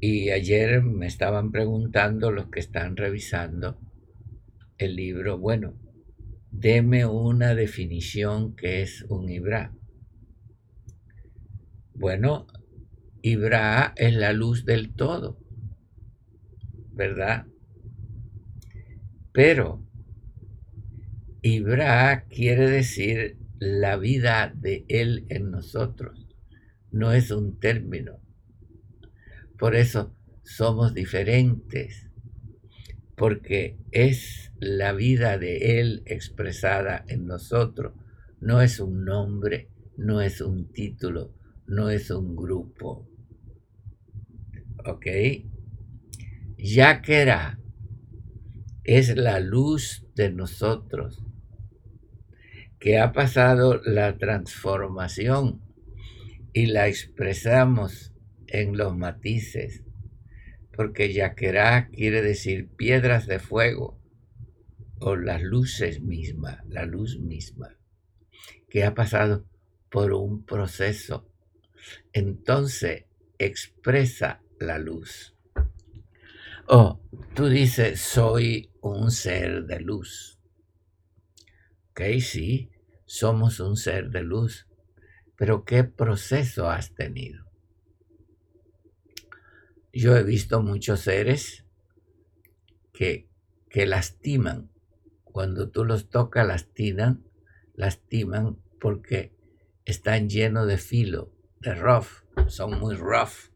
Y 0.00 0.30
ayer 0.30 0.82
me 0.82 1.06
estaban 1.06 1.52
preguntando 1.52 2.32
los 2.32 2.48
que 2.48 2.58
están 2.58 2.96
revisando 2.96 3.78
el 4.76 4.96
libro, 4.96 5.38
bueno, 5.38 5.78
deme 6.50 7.06
una 7.06 7.54
definición 7.54 8.56
que 8.56 8.82
es 8.82 9.02
un 9.02 9.28
Ibra. 9.28 9.72
Bueno, 11.94 12.48
Ibra 13.22 13.92
es 13.94 14.14
la 14.16 14.32
luz 14.32 14.64
del 14.64 14.92
todo, 14.96 15.38
¿verdad? 16.90 17.46
Pero 19.32 19.82
Ibra 21.40 22.26
quiere 22.28 22.70
decir 22.70 23.38
la 23.58 23.96
vida 23.96 24.52
de 24.54 24.84
Él 24.88 25.26
en 25.28 25.50
nosotros. 25.50 26.28
No 26.90 27.12
es 27.12 27.30
un 27.30 27.58
término. 27.58 28.20
Por 29.58 29.74
eso 29.74 30.14
somos 30.44 30.92
diferentes, 30.92 32.10
porque 33.16 33.78
es 33.90 34.52
la 34.58 34.92
vida 34.92 35.38
de 35.38 35.80
Él 35.80 36.02
expresada 36.06 37.04
en 37.08 37.26
nosotros. 37.26 37.94
No 38.40 38.60
es 38.60 38.80
un 38.80 39.04
nombre, 39.04 39.68
no 39.96 40.20
es 40.20 40.40
un 40.40 40.70
título, 40.72 41.34
no 41.66 41.88
es 41.88 42.10
un 42.10 42.36
grupo. 42.36 43.08
¿Ok? 44.84 45.06
Ya 46.58 47.00
que 47.00 47.20
era 47.22 47.61
es 48.84 49.16
la 49.16 49.40
luz 49.40 50.06
de 50.14 50.30
nosotros, 50.32 51.22
que 52.78 52.98
ha 52.98 53.12
pasado 53.12 53.80
la 53.84 54.18
transformación 54.18 55.62
y 56.52 56.66
la 56.66 56.88
expresamos 56.88 58.12
en 58.48 58.76
los 58.76 58.96
matices, 58.96 59.84
porque 60.74 61.12
yaquerá 61.12 61.88
quiere 61.88 62.22
decir 62.22 62.68
piedras 62.68 63.26
de 63.26 63.38
fuego 63.38 64.00
o 64.98 65.16
las 65.16 65.42
luces 65.42 66.00
mismas, 66.00 66.58
la 66.68 66.84
luz 66.84 67.18
misma, 67.20 67.78
que 68.68 68.84
ha 68.84 68.94
pasado 68.94 69.46
por 69.90 70.12
un 70.12 70.44
proceso. 70.44 71.28
Entonces 72.12 73.04
expresa 73.38 74.42
la 74.58 74.78
luz. 74.78 75.36
Oh, 76.68 77.00
tú 77.34 77.48
dices, 77.48 78.00
soy 78.00 78.70
un 78.80 79.10
ser 79.10 79.64
de 79.64 79.80
luz. 79.80 80.38
Ok, 81.90 82.02
sí, 82.20 82.70
somos 83.04 83.58
un 83.58 83.76
ser 83.76 84.10
de 84.10 84.22
luz. 84.22 84.68
Pero 85.36 85.64
¿qué 85.64 85.82
proceso 85.82 86.70
has 86.70 86.94
tenido? 86.94 87.44
Yo 89.92 90.16
he 90.16 90.22
visto 90.22 90.62
muchos 90.62 91.00
seres 91.00 91.66
que, 92.92 93.28
que 93.68 93.84
lastiman. 93.84 94.70
Cuando 95.24 95.68
tú 95.68 95.84
los 95.84 96.10
tocas, 96.10 96.46
lastiman, 96.46 97.24
lastiman 97.74 98.56
porque 98.80 99.34
están 99.84 100.28
llenos 100.28 100.68
de 100.68 100.78
filo, 100.78 101.32
de 101.60 101.74
rough, 101.74 102.22
son 102.46 102.78
muy 102.78 102.94
rough 102.94 103.51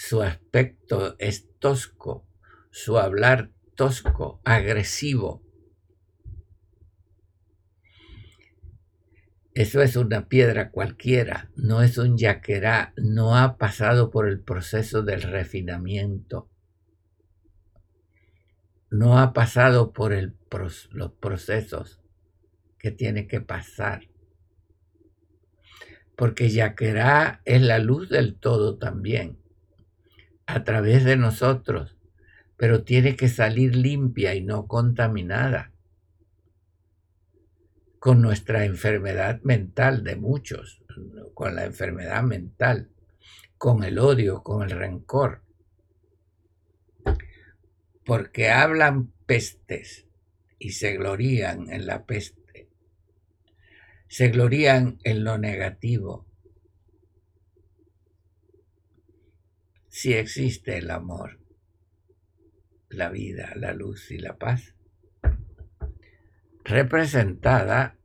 su 0.00 0.22
aspecto 0.22 1.16
es 1.18 1.58
tosco, 1.58 2.24
su 2.70 2.98
hablar 2.98 3.50
tosco, 3.74 4.40
agresivo. 4.44 5.42
Eso 9.54 9.82
es 9.82 9.96
una 9.96 10.28
piedra 10.28 10.70
cualquiera, 10.70 11.50
no 11.56 11.82
es 11.82 11.98
un 11.98 12.16
yaquerá, 12.16 12.92
no 12.96 13.36
ha 13.36 13.58
pasado 13.58 14.12
por 14.12 14.28
el 14.28 14.38
proceso 14.38 15.02
del 15.02 15.20
refinamiento, 15.20 16.48
no 18.92 19.18
ha 19.18 19.32
pasado 19.32 19.92
por 19.92 20.12
los 20.92 21.12
procesos 21.14 22.00
que 22.78 22.92
tiene 22.92 23.26
que 23.26 23.40
pasar. 23.40 24.02
Porque 26.16 26.50
yaquerá 26.50 27.42
es 27.44 27.60
la 27.62 27.80
luz 27.80 28.08
del 28.08 28.36
todo 28.36 28.78
también, 28.78 29.38
a 30.48 30.64
través 30.64 31.04
de 31.04 31.16
nosotros, 31.16 31.94
pero 32.56 32.82
tiene 32.82 33.16
que 33.16 33.28
salir 33.28 33.76
limpia 33.76 34.34
y 34.34 34.40
no 34.42 34.66
contaminada 34.66 35.72
con 37.98 38.22
nuestra 38.22 38.64
enfermedad 38.64 39.42
mental 39.42 40.02
de 40.04 40.16
muchos, 40.16 40.82
con 41.34 41.54
la 41.54 41.66
enfermedad 41.66 42.22
mental, 42.22 42.88
con 43.58 43.84
el 43.84 43.98
odio, 43.98 44.42
con 44.42 44.62
el 44.62 44.70
rencor. 44.70 45.42
Porque 48.06 48.48
hablan 48.48 49.12
pestes 49.26 50.06
y 50.58 50.70
se 50.70 50.96
glorían 50.96 51.70
en 51.70 51.86
la 51.86 52.06
peste, 52.06 52.70
se 54.08 54.28
glorían 54.28 54.98
en 55.04 55.24
lo 55.24 55.36
negativo. 55.36 56.27
Si 60.00 60.12
existe 60.12 60.78
el 60.78 60.92
amor, 60.92 61.40
la 62.88 63.08
vida, 63.08 63.52
la 63.56 63.72
luz 63.72 64.12
y 64.12 64.18
la 64.18 64.38
paz, 64.38 64.76
representada 66.62 67.98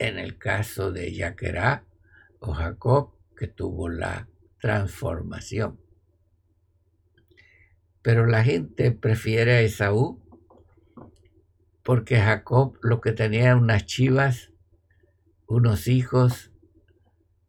en 0.00 0.18
el 0.18 0.36
caso 0.36 0.90
de 0.90 1.14
Yaquerá 1.14 1.86
o 2.40 2.52
Jacob, 2.52 3.12
que 3.36 3.46
tuvo 3.46 3.88
la 3.88 4.28
transformación. 4.60 5.80
Pero 8.02 8.26
la 8.26 8.42
gente 8.42 8.90
prefiere 8.90 9.52
a 9.52 9.60
Esaú 9.60 10.20
porque 11.84 12.16
Jacob 12.16 12.80
lo 12.82 13.00
que 13.00 13.12
tenía 13.12 13.54
unas 13.54 13.86
chivas, 13.86 14.50
unos 15.46 15.86
hijos, 15.86 16.50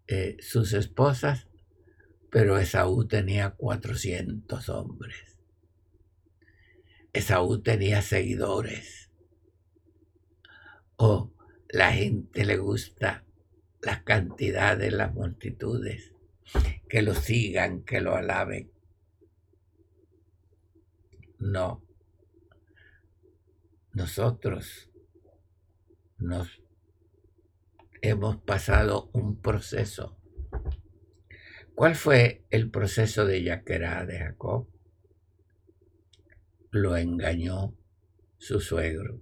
eh, 0.05 0.37
sus 0.41 0.73
esposas, 0.73 1.47
pero 2.33 2.57
Esaú 2.57 3.05
tenía 3.05 3.51
400 3.51 4.67
hombres. 4.69 5.37
Esaú 7.13 7.61
tenía 7.61 8.01
seguidores 8.01 9.11
o 10.95 11.31
la 11.69 11.91
gente 11.91 12.43
le 12.43 12.57
gusta 12.57 13.23
la 13.83 14.03
cantidad 14.03 14.75
de 14.75 14.89
las 14.89 15.13
multitudes, 15.13 16.11
que 16.89 17.03
lo 17.03 17.13
sigan, 17.13 17.83
que 17.83 18.01
lo 18.01 18.15
alaben. 18.15 18.71
No. 21.37 21.83
Nosotros 23.91 24.89
nos 26.17 26.63
hemos 28.01 28.37
pasado 28.37 29.11
un 29.13 29.39
proceso. 29.39 30.17
¿Cuál 31.75 31.95
fue 31.95 32.45
el 32.49 32.69
proceso 32.69 33.25
de 33.25 33.43
Yaquerá 33.43 34.05
de 34.05 34.19
Jacob? 34.19 34.67
Lo 36.71 36.97
engañó 36.97 37.75
su 38.37 38.59
suegro 38.59 39.21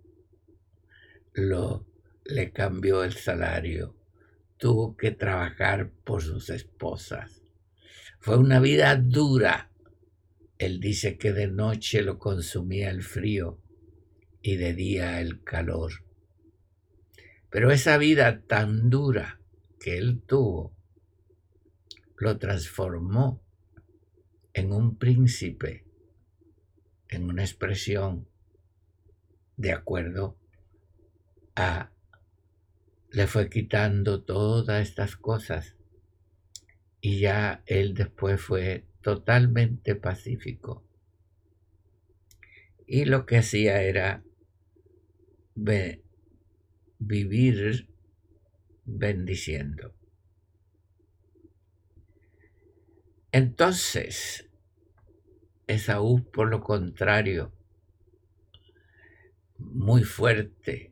lo, 1.34 1.86
le 2.26 2.52
cambió 2.52 3.04
el 3.04 3.14
salario, 3.14 3.96
tuvo 4.58 4.96
que 4.96 5.12
trabajar 5.12 5.92
por 6.04 6.22
sus 6.22 6.50
esposas. 6.50 7.44
Fue 8.20 8.38
una 8.38 8.60
vida 8.60 8.96
dura. 8.96 9.72
Él 10.58 10.80
dice 10.80 11.18
que 11.18 11.34
de 11.34 11.48
noche 11.48 12.04
lo 12.04 12.20
consumía 12.20 12.90
el 12.90 13.02
frío 13.02 13.60
y 14.42 14.58
de 14.58 14.74
día 14.74 15.22
el 15.22 15.44
calor. 15.44 15.92
Pero 17.50 17.72
esa 17.72 17.98
vida 17.98 18.42
tan 18.42 18.90
dura 18.90 19.40
que 19.80 19.98
él 19.98 20.22
tuvo 20.26 20.76
lo 22.22 22.38
transformó 22.38 23.42
en 24.54 24.72
un 24.72 24.96
príncipe, 24.96 25.88
en 27.08 27.24
una 27.24 27.42
expresión 27.42 28.28
de 29.58 29.72
acuerdo 29.72 30.38
le 33.10 33.26
fue 33.26 33.50
quitando 33.50 34.22
todas 34.22 34.88
estas 34.88 35.16
cosas 35.16 35.76
y 37.02 37.22
ya 37.22 37.64
él 37.66 37.96
después 37.96 38.40
fue 38.40 38.86
totalmente 39.02 39.96
pacífico. 39.96 40.86
Y 42.86 43.06
lo 43.06 43.26
que 43.26 43.38
hacía 43.38 43.82
era 43.82 44.24
vivir 47.00 47.90
bendiciendo. 48.86 49.96
Entonces, 53.32 54.50
Esaú, 55.68 56.30
por 56.32 56.50
lo 56.50 56.62
contrario, 56.62 57.54
muy 59.58 60.04
fuerte, 60.04 60.92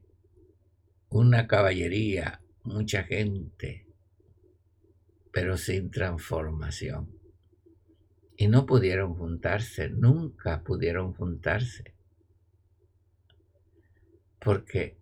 una 1.09 1.47
caballería, 1.47 2.41
mucha 2.63 3.03
gente, 3.03 3.85
pero 5.33 5.57
sin 5.57 5.91
transformación. 5.91 7.09
Y 8.37 8.47
no 8.47 8.65
pudieron 8.65 9.15
juntarse, 9.15 9.89
nunca 9.89 10.63
pudieron 10.63 11.13
juntarse. 11.13 11.93
Porque 14.39 14.97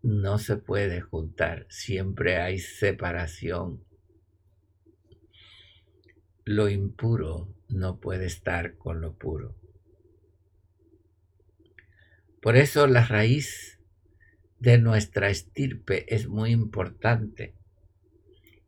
no 0.00 0.38
se 0.38 0.56
puede 0.56 1.02
juntar, 1.02 1.66
siempre 1.68 2.38
hay 2.38 2.58
separación. 2.58 3.84
Lo 6.44 6.68
impuro 6.68 7.48
no 7.68 8.00
puede 8.00 8.26
estar 8.26 8.76
con 8.76 9.00
lo 9.00 9.14
puro. 9.14 9.54
Por 12.40 12.56
eso 12.56 12.88
la 12.88 13.04
raíz 13.06 13.78
de 14.58 14.78
nuestra 14.78 15.28
estirpe 15.28 16.12
es 16.12 16.28
muy 16.28 16.50
importante. 16.50 17.54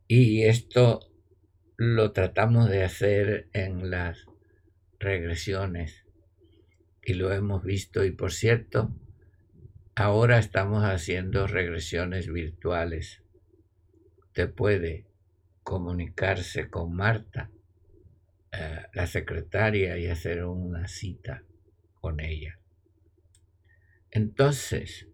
Y 0.07 0.43
esto 0.43 1.01
lo 1.77 2.11
tratamos 2.13 2.69
de 2.69 2.83
hacer 2.83 3.49
en 3.51 3.89
las 3.89 4.25
regresiones 4.99 6.05
y 7.01 7.15
lo 7.15 7.33
hemos 7.33 7.63
visto. 7.63 8.05
Y 8.05 8.11
por 8.11 8.31
cierto, 8.31 8.95
ahora 9.95 10.39
estamos 10.39 10.83
haciendo 10.83 11.47
regresiones 11.47 12.31
virtuales. 12.31 13.21
Te 14.33 14.47
puede 14.47 15.05
comunicarse 15.63 16.69
con 16.69 16.93
Marta, 16.93 17.49
eh, 18.57 18.85
la 18.93 19.07
secretaria, 19.07 19.97
y 19.97 20.07
hacer 20.07 20.45
una 20.45 20.87
cita 20.87 21.43
con 21.99 22.19
ella. 22.19 22.59
Entonces, 24.11 25.07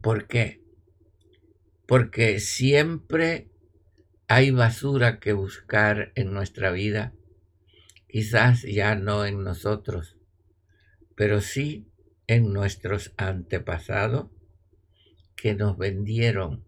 ¿Por 0.00 0.28
qué? 0.28 0.62
Porque 1.86 2.40
siempre 2.40 3.50
hay 4.28 4.50
basura 4.50 5.20
que 5.20 5.34
buscar 5.34 6.12
en 6.14 6.32
nuestra 6.32 6.70
vida, 6.70 7.12
quizás 8.08 8.62
ya 8.62 8.94
no 8.94 9.26
en 9.26 9.44
nosotros, 9.44 10.16
pero 11.16 11.42
sí 11.42 11.86
en 12.26 12.52
nuestros 12.52 13.12
antepasados 13.18 14.30
que 15.36 15.54
nos 15.54 15.76
vendieron. 15.76 16.64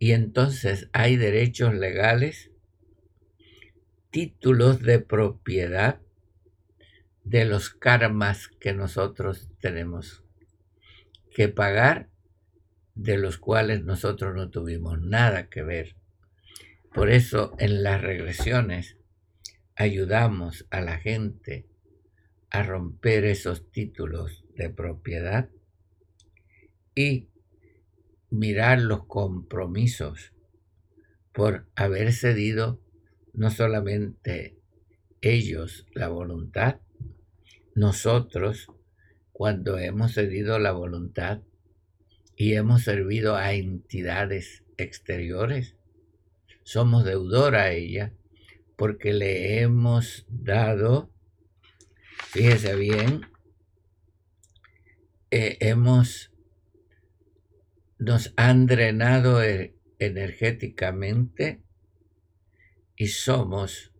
Y 0.00 0.12
entonces 0.12 0.88
hay 0.92 1.16
derechos 1.16 1.74
legales, 1.74 2.49
títulos 4.10 4.82
de 4.82 4.98
propiedad 4.98 6.00
de 7.24 7.44
los 7.44 7.70
karmas 7.70 8.48
que 8.48 8.74
nosotros 8.74 9.50
tenemos 9.60 10.24
que 11.34 11.48
pagar 11.48 12.08
de 12.94 13.18
los 13.18 13.38
cuales 13.38 13.84
nosotros 13.84 14.34
no 14.34 14.50
tuvimos 14.50 15.00
nada 15.00 15.48
que 15.48 15.62
ver. 15.62 15.96
Por 16.92 17.10
eso 17.10 17.54
en 17.58 17.82
las 17.82 18.02
regresiones 18.02 18.96
ayudamos 19.76 20.66
a 20.70 20.80
la 20.80 20.98
gente 20.98 21.66
a 22.50 22.64
romper 22.64 23.24
esos 23.24 23.70
títulos 23.70 24.44
de 24.56 24.70
propiedad 24.70 25.48
y 26.94 27.28
mirar 28.28 28.80
los 28.80 29.06
compromisos 29.06 30.32
por 31.32 31.68
haber 31.76 32.12
cedido 32.12 32.80
no 33.32 33.50
solamente 33.50 34.56
ellos 35.20 35.86
la 35.94 36.08
voluntad, 36.08 36.80
nosotros 37.74 38.68
cuando 39.32 39.78
hemos 39.78 40.14
cedido 40.14 40.58
la 40.58 40.72
voluntad, 40.72 41.42
y 42.40 42.54
hemos 42.54 42.84
servido 42.84 43.36
a 43.36 43.52
entidades 43.52 44.64
exteriores. 44.78 45.76
Somos 46.62 47.04
deudor 47.04 47.54
a 47.54 47.72
ella 47.72 48.14
porque 48.76 49.12
le 49.12 49.60
hemos 49.60 50.24
dado, 50.30 51.12
fíjese 52.28 52.76
bien, 52.76 53.26
eh, 55.30 55.58
hemos, 55.60 56.32
nos 57.98 58.32
han 58.36 58.64
drenado 58.64 59.42
e, 59.42 59.76
energéticamente 59.98 61.60
y 63.00 63.06
somos, 63.06 63.94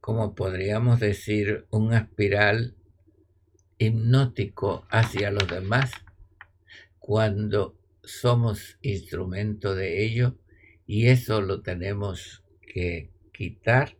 como 0.00 0.36
podríamos 0.36 1.00
decir, 1.00 1.66
un 1.70 1.92
espiral 1.92 2.76
hipnótico 3.78 4.86
hacia 4.90 5.32
los 5.32 5.48
demás 5.48 5.90
cuando 7.00 7.76
somos 8.04 8.78
instrumento 8.80 9.74
de 9.74 10.04
ello 10.04 10.38
y 10.86 11.08
eso 11.08 11.40
lo 11.40 11.60
tenemos 11.62 12.44
que 12.62 13.10
quitar 13.32 13.96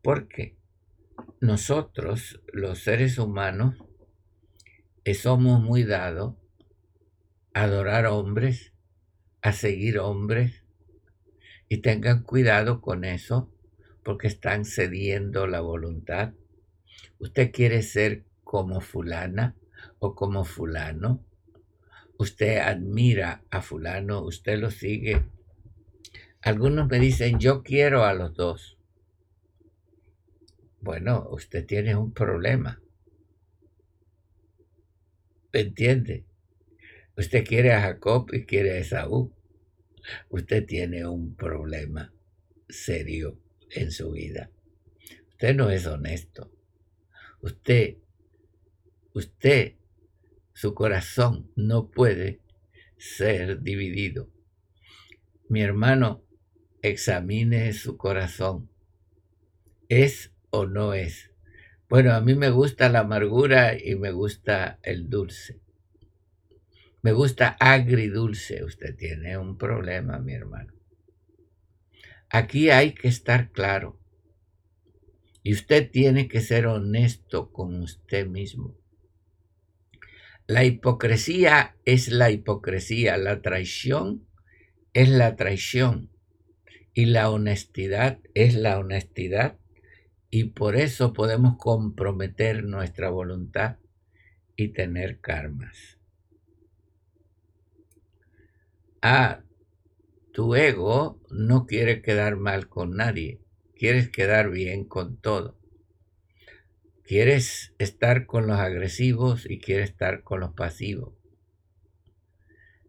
porque 0.00 0.56
nosotros, 1.42 2.40
los 2.54 2.78
seres 2.78 3.18
humanos, 3.18 3.74
somos 5.12 5.60
muy 5.60 5.84
dados 5.84 6.36
a 7.52 7.64
adorar 7.64 8.06
hombres, 8.06 8.72
a 9.42 9.52
seguir 9.52 9.98
hombres, 9.98 10.59
y 11.72 11.78
tengan 11.78 12.24
cuidado 12.24 12.80
con 12.80 13.04
eso, 13.04 13.48
porque 14.02 14.26
están 14.26 14.64
cediendo 14.64 15.46
la 15.46 15.60
voluntad. 15.60 16.34
Usted 17.20 17.52
quiere 17.52 17.82
ser 17.82 18.24
como 18.42 18.80
fulana 18.80 19.54
o 20.00 20.16
como 20.16 20.44
fulano. 20.44 21.24
Usted 22.18 22.58
admira 22.58 23.44
a 23.50 23.62
fulano, 23.62 24.20
usted 24.24 24.58
lo 24.58 24.72
sigue. 24.72 25.22
Algunos 26.42 26.88
me 26.88 26.98
dicen, 26.98 27.38
yo 27.38 27.62
quiero 27.62 28.04
a 28.04 28.14
los 28.14 28.34
dos. 28.34 28.76
Bueno, 30.80 31.28
usted 31.30 31.64
tiene 31.66 31.94
un 31.94 32.12
problema. 32.12 32.80
¿Entiende? 35.52 36.24
Usted 37.16 37.46
quiere 37.46 37.72
a 37.74 37.80
Jacob 37.82 38.28
y 38.32 38.44
quiere 38.44 38.72
a 38.72 38.78
Esaú. 38.78 39.32
Usted 40.28 40.66
tiene 40.66 41.06
un 41.06 41.34
problema 41.34 42.12
serio 42.68 43.38
en 43.70 43.90
su 43.90 44.12
vida. 44.12 44.50
Usted 45.30 45.54
no 45.54 45.70
es 45.70 45.86
honesto. 45.86 46.52
Usted, 47.42 47.96
usted, 49.14 49.74
su 50.52 50.74
corazón 50.74 51.50
no 51.56 51.90
puede 51.90 52.40
ser 52.98 53.62
dividido. 53.62 54.30
Mi 55.48 55.62
hermano, 55.62 56.22
examine 56.82 57.72
su 57.72 57.96
corazón. 57.96 58.70
¿Es 59.88 60.32
o 60.50 60.66
no 60.66 60.94
es? 60.94 61.30
Bueno, 61.88 62.12
a 62.12 62.20
mí 62.20 62.34
me 62.34 62.50
gusta 62.50 62.88
la 62.88 63.00
amargura 63.00 63.76
y 63.76 63.96
me 63.96 64.12
gusta 64.12 64.78
el 64.82 65.08
dulce. 65.08 65.60
Me 67.02 67.12
gusta 67.12 67.56
agridulce. 67.58 68.64
Usted 68.64 68.96
tiene 68.96 69.38
un 69.38 69.56
problema, 69.56 70.18
mi 70.18 70.34
hermano. 70.34 70.72
Aquí 72.28 72.70
hay 72.70 72.92
que 72.92 73.08
estar 73.08 73.50
claro. 73.50 73.98
Y 75.42 75.54
usted 75.54 75.90
tiene 75.90 76.28
que 76.28 76.40
ser 76.40 76.66
honesto 76.66 77.50
con 77.50 77.80
usted 77.82 78.26
mismo. 78.26 78.76
La 80.46 80.64
hipocresía 80.64 81.76
es 81.84 82.08
la 82.08 82.30
hipocresía, 82.30 83.16
la 83.16 83.40
traición 83.40 84.26
es 84.92 85.08
la 85.08 85.36
traición 85.36 86.10
y 86.92 87.06
la 87.06 87.30
honestidad 87.30 88.18
es 88.34 88.56
la 88.56 88.78
honestidad 88.78 89.58
y 90.28 90.44
por 90.44 90.76
eso 90.76 91.12
podemos 91.12 91.56
comprometer 91.56 92.64
nuestra 92.64 93.10
voluntad 93.10 93.76
y 94.56 94.68
tener 94.68 95.20
karmas. 95.20 95.99
Ah, 99.02 99.42
tu 100.32 100.54
ego 100.54 101.20
no 101.30 101.66
quiere 101.66 102.02
quedar 102.02 102.36
mal 102.36 102.68
con 102.68 102.96
nadie, 102.96 103.40
quieres 103.74 104.10
quedar 104.10 104.50
bien 104.50 104.84
con 104.84 105.16
todo. 105.20 105.58
Quieres 107.04 107.74
estar 107.78 108.26
con 108.26 108.46
los 108.46 108.58
agresivos 108.58 109.44
y 109.48 109.58
quieres 109.58 109.90
estar 109.90 110.22
con 110.22 110.40
los 110.40 110.52
pasivos. 110.52 111.14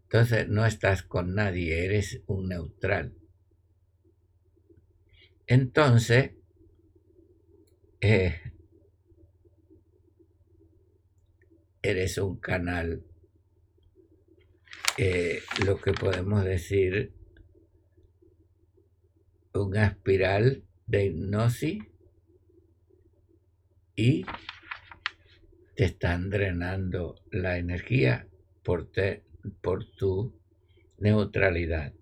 Entonces 0.02 0.48
no 0.48 0.66
estás 0.66 1.02
con 1.02 1.34
nadie, 1.34 1.84
eres 1.84 2.20
un 2.26 2.48
neutral. 2.48 3.14
Entonces, 5.46 6.32
eh, 8.00 8.40
eres 11.82 12.18
un 12.18 12.36
canal, 12.36 13.02
lo 15.64 15.80
que 15.80 15.92
podemos 15.92 16.44
decir, 16.44 17.12
una 19.54 19.86
espiral 19.86 20.64
de 20.86 21.06
hipnosis 21.06 21.82
y 23.96 24.24
te 25.76 25.84
están 25.84 26.30
drenando 26.30 27.16
la 27.30 27.58
energía 27.58 28.28
por, 28.62 28.90
por 29.60 29.84
tu 29.92 30.38
neutralidad. 30.98 31.94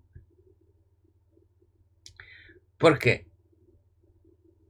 Porque 2.77 3.27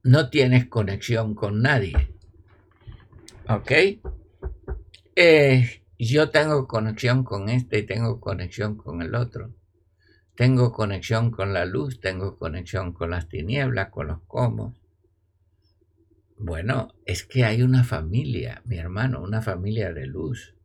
no 0.04 0.30
tienes 0.30 0.68
conexión 0.68 1.36
con 1.36 1.62
nadie. 1.62 1.94
¿Ok? 3.48 3.72
Yo 6.08 6.30
tengo 6.30 6.68
conexión 6.68 7.24
con 7.24 7.50
este 7.50 7.80
y 7.80 7.86
tengo 7.86 8.20
conexión 8.20 8.76
con 8.76 9.02
el 9.02 9.16
otro. 9.16 9.54
Tengo 10.36 10.72
conexión 10.72 11.32
con 11.32 11.54
la 11.54 11.66
luz, 11.66 12.00
tengo 12.00 12.38
conexión 12.38 12.94
con 12.94 13.12
las 13.12 13.28
tinieblas, 13.28 13.90
con 13.90 14.08
los 14.08 14.22
comos. 14.24 14.80
Bueno, 16.38 16.94
es 17.06 17.24
que 17.24 17.46
hay 17.46 17.62
una 17.62 17.84
familia, 17.84 18.62
mi 18.66 18.78
hermano, 18.78 19.22
una 19.22 19.42
familia 19.42 19.94
de 19.94 20.08
luz. 20.08 20.56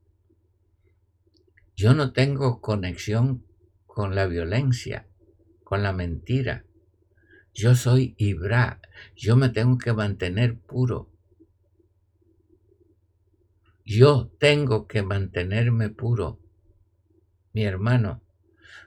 Yo 1.76 1.92
no 1.92 2.12
tengo 2.12 2.60
conexión 2.60 3.44
con 3.86 4.14
la 4.14 4.26
violencia, 4.26 5.06
con 5.64 5.82
la 5.82 5.92
mentira, 5.92 6.64
yo 7.56 7.74
soy 7.74 8.14
Ibra. 8.18 8.82
Yo 9.16 9.34
me 9.34 9.48
tengo 9.48 9.78
que 9.78 9.94
mantener 9.94 10.58
puro. 10.58 11.08
Yo 13.86 14.32
tengo 14.40 14.88
que 14.88 15.02
mantenerme 15.02 15.90
puro, 15.90 16.40
mi 17.52 17.62
hermano, 17.62 18.20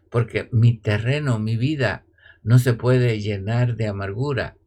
porque 0.10 0.50
mi 0.52 0.78
terreno, 0.78 1.40
mi 1.40 1.56
vida, 1.56 2.06
no 2.44 2.60
se 2.60 2.74
puede 2.74 3.22
llenar 3.22 3.78
de 3.78 3.88
amargura, 3.88 4.58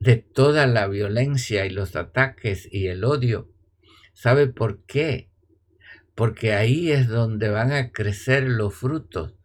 de 0.00 0.16
toda 0.16 0.66
la 0.66 0.88
violencia 0.88 1.66
y 1.66 1.70
los 1.70 1.94
ataques 1.94 2.68
y 2.68 2.88
el 2.88 3.04
odio. 3.04 3.48
¿Sabe 4.12 4.48
por 4.48 4.82
qué? 4.86 5.30
Porque 6.16 6.52
ahí 6.52 6.90
es 6.90 7.06
donde 7.06 7.50
van 7.50 7.70
a 7.70 7.92
crecer 7.92 8.42
los 8.42 8.74
frutos 8.74 9.36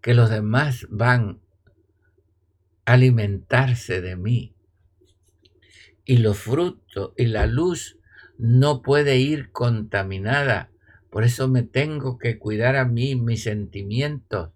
que 0.00 0.14
los 0.14 0.30
demás 0.30 0.86
van 0.88 1.42
alimentarse 2.86 4.00
de 4.00 4.16
mí. 4.16 4.54
Y 6.06 6.16
los 6.16 6.38
frutos 6.38 7.12
y 7.18 7.26
la 7.26 7.44
luz 7.44 7.97
no 8.38 8.82
puede 8.82 9.18
ir 9.18 9.50
contaminada. 9.52 10.70
Por 11.10 11.24
eso 11.24 11.48
me 11.48 11.62
tengo 11.62 12.18
que 12.18 12.38
cuidar 12.38 12.76
a 12.76 12.84
mí, 12.84 13.14
mis 13.16 13.42
sentimientos, 13.42 14.50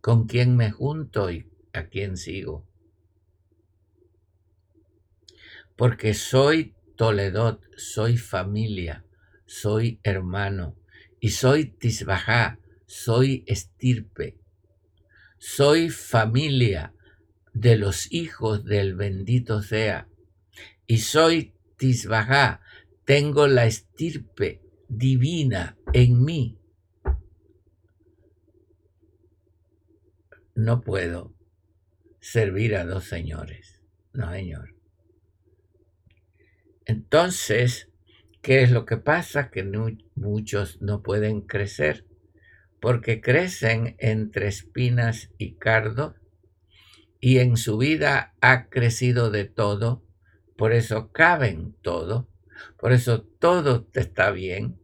con 0.00 0.26
quién 0.26 0.56
me 0.56 0.70
junto 0.70 1.30
y 1.30 1.48
a 1.72 1.86
quién 1.86 2.16
sigo. 2.16 2.66
Porque 5.76 6.14
soy 6.14 6.74
Toledot, 6.96 7.60
soy 7.76 8.16
familia, 8.16 9.04
soy 9.44 10.00
hermano, 10.02 10.76
y 11.20 11.30
soy 11.30 11.66
Tisbajá, 11.66 12.58
soy 12.86 13.44
estirpe, 13.46 14.38
soy 15.38 15.90
familia, 15.90 16.94
de 17.54 17.76
los 17.76 18.12
hijos 18.12 18.64
del 18.64 18.94
bendito 18.94 19.62
sea. 19.62 20.08
Y 20.86 20.98
soy 20.98 21.53
Tisbajá, 21.76 22.60
tengo 23.04 23.46
la 23.46 23.66
estirpe 23.66 24.62
divina 24.88 25.76
en 25.92 26.24
mí. 26.24 26.58
No 30.54 30.82
puedo 30.82 31.34
servir 32.20 32.76
a 32.76 32.84
dos 32.84 33.04
señores. 33.04 33.82
No, 34.12 34.30
señor. 34.30 34.74
Entonces, 36.86 37.88
¿Qué 38.44 38.62
es 38.62 38.70
lo 38.70 38.84
que 38.84 38.98
pasa? 38.98 39.50
Que 39.50 39.64
muchos 40.16 40.82
no 40.82 41.02
pueden 41.02 41.40
crecer 41.40 42.04
porque 42.78 43.22
crecen 43.22 43.96
entre 43.98 44.48
espinas 44.48 45.30
y 45.38 45.54
cardo 45.54 46.14
y 47.20 47.38
en 47.38 47.56
su 47.56 47.78
vida 47.78 48.34
ha 48.42 48.68
crecido 48.68 49.30
de 49.30 49.46
todo, 49.46 50.04
por 50.56 50.72
eso 50.72 51.10
caben 51.12 51.74
todo, 51.82 52.28
por 52.78 52.92
eso 52.92 53.22
todo 53.22 53.84
te 53.84 54.00
está 54.00 54.30
bien. 54.30 54.78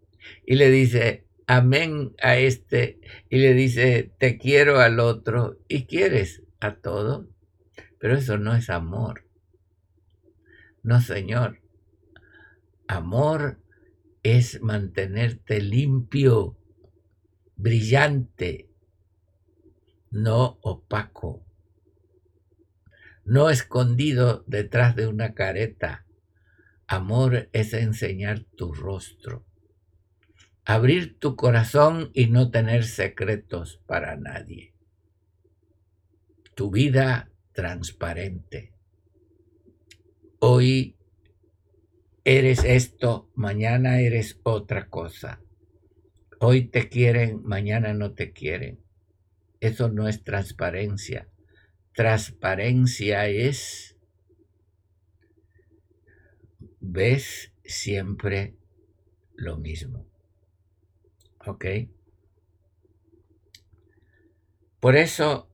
Y 0.45 0.57
le 0.57 0.71
dice 0.71 1.25
amén 1.47 2.15
a 2.23 2.37
este 2.37 3.01
y 3.29 3.39
le 3.39 3.55
dice 3.55 4.13
te 4.19 4.39
quiero 4.39 4.79
al 4.79 5.01
otro 5.01 5.59
y 5.69 5.85
quieres 5.85 6.43
a 6.61 6.77
todo, 6.77 7.29
pero 7.99 8.17
eso 8.17 8.39
no 8.39 8.55
es 8.55 8.71
amor. 8.71 9.25
No, 10.83 11.01
Señor. 11.01 11.61
Amor 12.87 13.61
es 14.23 14.61
mantenerte 14.63 15.61
limpio, 15.61 16.57
brillante, 17.57 18.69
no 20.11 20.59
opaco, 20.63 21.45
no 23.31 23.49
escondido 23.49 24.43
detrás 24.49 24.97
de 24.97 25.07
una 25.07 25.35
careta. 25.35 26.05
Amor 26.89 27.49
es 27.53 27.73
enseñar 27.75 28.41
tu 28.57 28.75
rostro, 28.75 29.47
abrir 30.65 31.17
tu 31.21 31.37
corazón 31.37 32.11
y 32.13 32.27
no 32.27 32.51
tener 32.51 32.83
secretos 32.83 33.81
para 33.87 34.17
nadie. 34.17 34.75
Tu 36.57 36.73
vida 36.73 37.31
transparente. 37.53 38.75
Hoy 40.41 40.97
eres 42.25 42.65
esto, 42.65 43.31
mañana 43.37 44.01
eres 44.01 44.41
otra 44.43 44.89
cosa. 44.89 45.41
Hoy 46.41 46.65
te 46.65 46.89
quieren, 46.89 47.45
mañana 47.45 47.95
no 47.95 48.11
te 48.11 48.33
quieren. 48.33 48.81
Eso 49.61 49.89
no 49.89 50.09
es 50.09 50.25
transparencia. 50.25 51.29
Transparencia 51.95 53.27
es, 53.29 53.97
ves 56.81 57.53
siempre 57.65 58.57
lo 59.35 59.57
mismo. 59.57 60.07
¿Ok? 61.47 61.65
Por 64.79 64.97
eso 64.97 65.51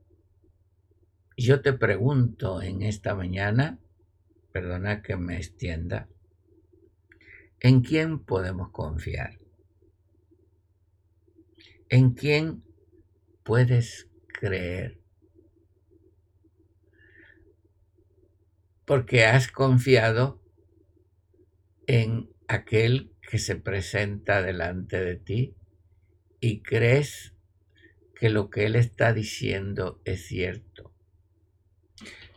yo 1.37 1.63
te 1.63 1.73
pregunto 1.73 2.63
en 2.63 2.83
esta 2.83 3.15
mañana, 3.15 3.79
perdona 4.53 5.03
que 5.03 5.17
me 5.17 5.37
extienda, 5.37 6.09
¿En 7.61 7.81
quién 7.81 8.19
podemos 8.19 8.71
confiar? 8.71 9.41
¿En 11.89 12.13
quién 12.13 12.63
puedes 13.43 14.09
creer? 14.27 15.01
Porque 18.87 19.27
has 19.27 19.49
confiado 19.49 20.41
en 21.87 22.31
aquel 22.49 23.13
que 23.29 23.39
se 23.39 23.57
presenta 23.57 24.41
delante 24.41 25.05
de 25.05 25.17
ti 25.17 25.55
y 26.41 26.63
crees 26.63 27.35
que 28.15 28.31
lo 28.31 28.49
que 28.49 28.65
él 28.65 28.77
está 28.77 29.13
diciendo 29.13 30.01
es 30.05 30.27
cierto. 30.27 30.93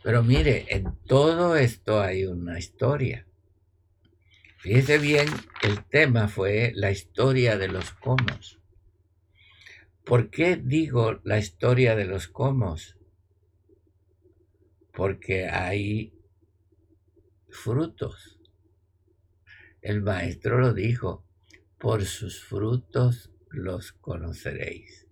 Pero 0.02 0.22
mire, 0.22 0.66
en 0.68 0.96
todo 1.06 1.56
esto 1.56 2.00
hay 2.00 2.24
una 2.24 2.58
historia. 2.58 3.26
Fíjese 4.58 4.98
bien, 4.98 5.28
el 5.62 5.84
tema 5.84 6.28
fue 6.28 6.72
la 6.74 6.90
historia 6.90 7.56
de 7.56 7.68
los 7.68 7.92
comos. 7.92 8.58
¿Por 10.04 10.30
qué 10.30 10.56
digo 10.56 11.20
la 11.24 11.38
historia 11.38 11.96
de 11.96 12.04
los 12.04 12.28
comos? 12.28 12.98
Porque 14.92 15.48
hay 15.48 16.19
frutos. 17.52 18.38
El 19.82 20.02
maestro 20.02 20.58
lo 20.58 20.72
dijo, 20.74 21.24
por 21.78 22.04
sus 22.04 22.42
frutos 22.42 23.32
los 23.50 23.92
conoceréis. 23.92 25.06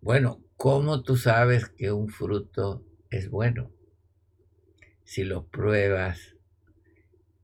Bueno, 0.00 0.42
¿cómo 0.56 1.02
tú 1.02 1.16
sabes 1.16 1.68
que 1.68 1.92
un 1.92 2.08
fruto 2.08 2.86
es 3.10 3.28
bueno? 3.28 3.72
Si 5.04 5.24
lo 5.24 5.46
pruebas, 5.48 6.36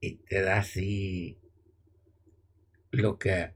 y 0.00 0.16
te 0.18 0.40
da 0.40 0.58
así 0.58 1.38
lo 2.90 3.18
que 3.18 3.54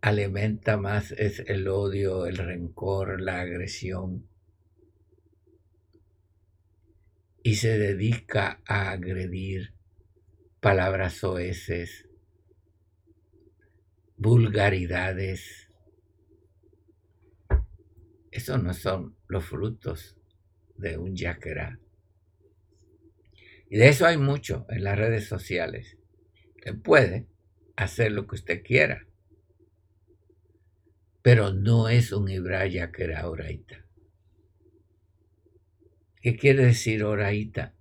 alimenta 0.00 0.76
más 0.76 1.12
es 1.12 1.40
el 1.46 1.68
odio, 1.68 2.26
el 2.26 2.36
rencor, 2.36 3.20
la 3.20 3.40
agresión. 3.40 4.28
Y 7.46 7.54
se 7.54 7.78
dedica 7.78 8.60
a 8.66 8.90
agredir 8.90 9.72
palabras 10.58 11.12
soeces, 11.12 12.08
vulgaridades. 14.16 15.70
Esos 18.32 18.60
no 18.60 18.74
son 18.74 19.16
los 19.28 19.44
frutos 19.44 20.16
de 20.74 20.98
un 20.98 21.14
yaquerá. 21.14 21.78
Y 23.70 23.76
de 23.76 23.90
eso 23.90 24.06
hay 24.06 24.18
mucho 24.18 24.66
en 24.68 24.82
las 24.82 24.98
redes 24.98 25.28
sociales. 25.28 25.96
Usted 26.56 26.76
puede 26.82 27.28
hacer 27.76 28.10
lo 28.10 28.26
que 28.26 28.34
usted 28.34 28.64
quiera, 28.64 29.06
pero 31.22 31.52
no 31.52 31.88
es 31.88 32.10
un 32.10 32.28
Ibraya 32.28 32.90
que 32.90 33.04
era 33.04 33.30
oraita. 33.30 33.85
¿Qué 36.20 36.36
quiere 36.36 36.64
decir 36.64 37.04
oraita? 37.04 37.74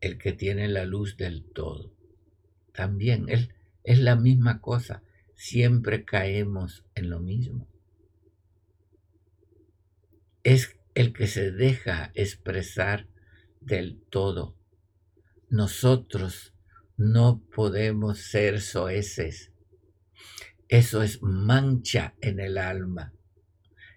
El 0.00 0.18
que 0.18 0.32
tiene 0.32 0.68
la 0.68 0.84
luz 0.84 1.16
del 1.16 1.44
todo. 1.44 1.92
También 2.72 3.28
él, 3.28 3.54
es 3.84 3.98
la 3.98 4.16
misma 4.16 4.60
cosa. 4.60 5.02
Siempre 5.34 6.04
caemos 6.04 6.84
en 6.94 7.10
lo 7.10 7.20
mismo. 7.20 7.68
Es 10.42 10.76
el 10.94 11.12
que 11.12 11.26
se 11.26 11.50
deja 11.50 12.10
expresar 12.14 13.06
del 13.60 14.00
todo. 14.10 14.56
Nosotros 15.48 16.54
no 16.96 17.42
podemos 17.54 18.18
ser 18.18 18.60
soeces. 18.60 19.52
Eso 20.68 21.02
es 21.02 21.22
mancha 21.22 22.14
en 22.20 22.40
el 22.40 22.58
alma. 22.58 23.12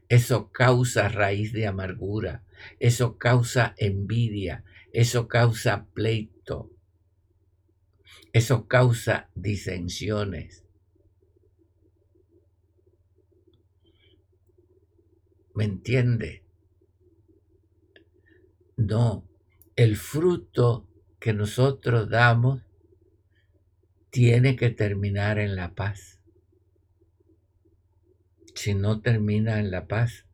Eso 0.10 0.52
causa 0.52 1.10
raíz 1.10 1.54
de 1.54 1.68
amargura. 1.68 2.43
Eso 2.80 3.18
causa 3.18 3.74
envidia. 3.78 4.64
Eso 4.92 5.28
causa 5.28 5.88
pleito. 5.94 6.72
Eso 8.32 8.68
causa 8.68 9.30
disensiones. 9.36 10.66
¿Me 15.56 15.66
entiende? 15.66 16.44
No, 18.76 19.28
el 19.76 19.98
fruto 19.98 20.88
que 21.20 21.34
nosotros 21.34 22.10
damos 22.10 22.64
tiene 24.10 24.56
que 24.56 24.70
terminar 24.70 25.40
en 25.40 25.56
la 25.56 25.74
paz. 25.74 26.20
Si 28.56 28.74
no 28.74 29.02
termina 29.02 29.60
en 29.60 29.72
la 29.72 29.88
paz, 29.88 30.26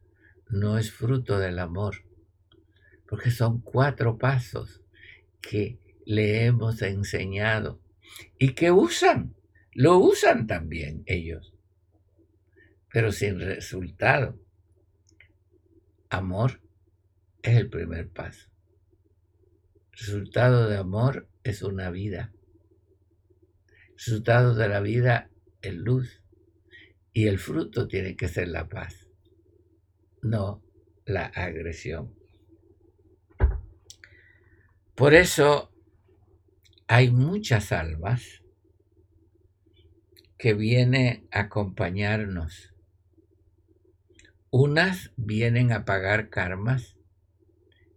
no 0.50 0.78
es 0.78 0.92
fruto 0.92 1.38
del 1.38 1.60
amor, 1.60 2.09
porque 3.10 3.32
son 3.32 3.62
cuatro 3.62 4.18
pasos 4.18 4.82
que 5.42 5.80
le 6.06 6.46
hemos 6.46 6.82
enseñado 6.82 7.82
y 8.38 8.54
que 8.54 8.72
usan, 8.72 9.36
lo 9.74 9.98
usan 9.98 10.48
también 10.48 11.04
ellos, 11.06 11.54
pero 12.92 13.12
sin 13.12 13.40
resultado. 13.40 14.40
Amor 16.10 16.62
es 17.44 17.56
el 17.56 17.70
primer 17.70 18.10
paso 18.10 18.50
resultado 20.00 20.70
de 20.70 20.78
amor 20.78 21.28
es 21.44 21.62
una 21.62 21.92
vida. 21.92 22.34
resultado 23.98 24.56
de 24.56 24.70
la 24.70 24.80
vida 24.80 25.30
es 25.62 25.74
luz. 25.74 26.24
Y 27.12 27.28
el 27.28 27.38
fruto 27.38 27.88
tiene 27.88 28.16
que 28.16 28.30
ser 28.30 28.48
la 28.48 28.70
paz, 28.70 29.08
no 30.22 30.64
la 31.06 31.26
agresión. 31.26 32.19
Por 35.00 35.14
eso 35.14 35.72
hay 36.90 37.10
muchas 37.10 37.72
almas 37.72 38.44
que 40.38 40.54
vienen 40.54 41.26
a 41.32 41.44
acompañarnos. 41.44 42.74
Unas 44.50 45.14
vienen 45.16 45.72
a 45.72 45.86
pagar 45.86 46.30
karmas 46.30 46.98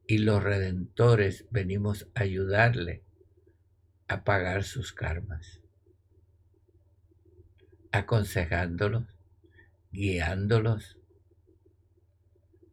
y 0.07 0.19
los 0.19 0.45
redentores 0.45 1.49
venimos 1.51 2.07
a 2.15 2.21
ayudarle 2.21 3.03
a 4.07 4.23
pagar 4.23 4.63
sus 4.63 4.93
karmas, 4.93 5.61
aconsejándolos, 7.91 9.09
guiándolos, 9.91 11.01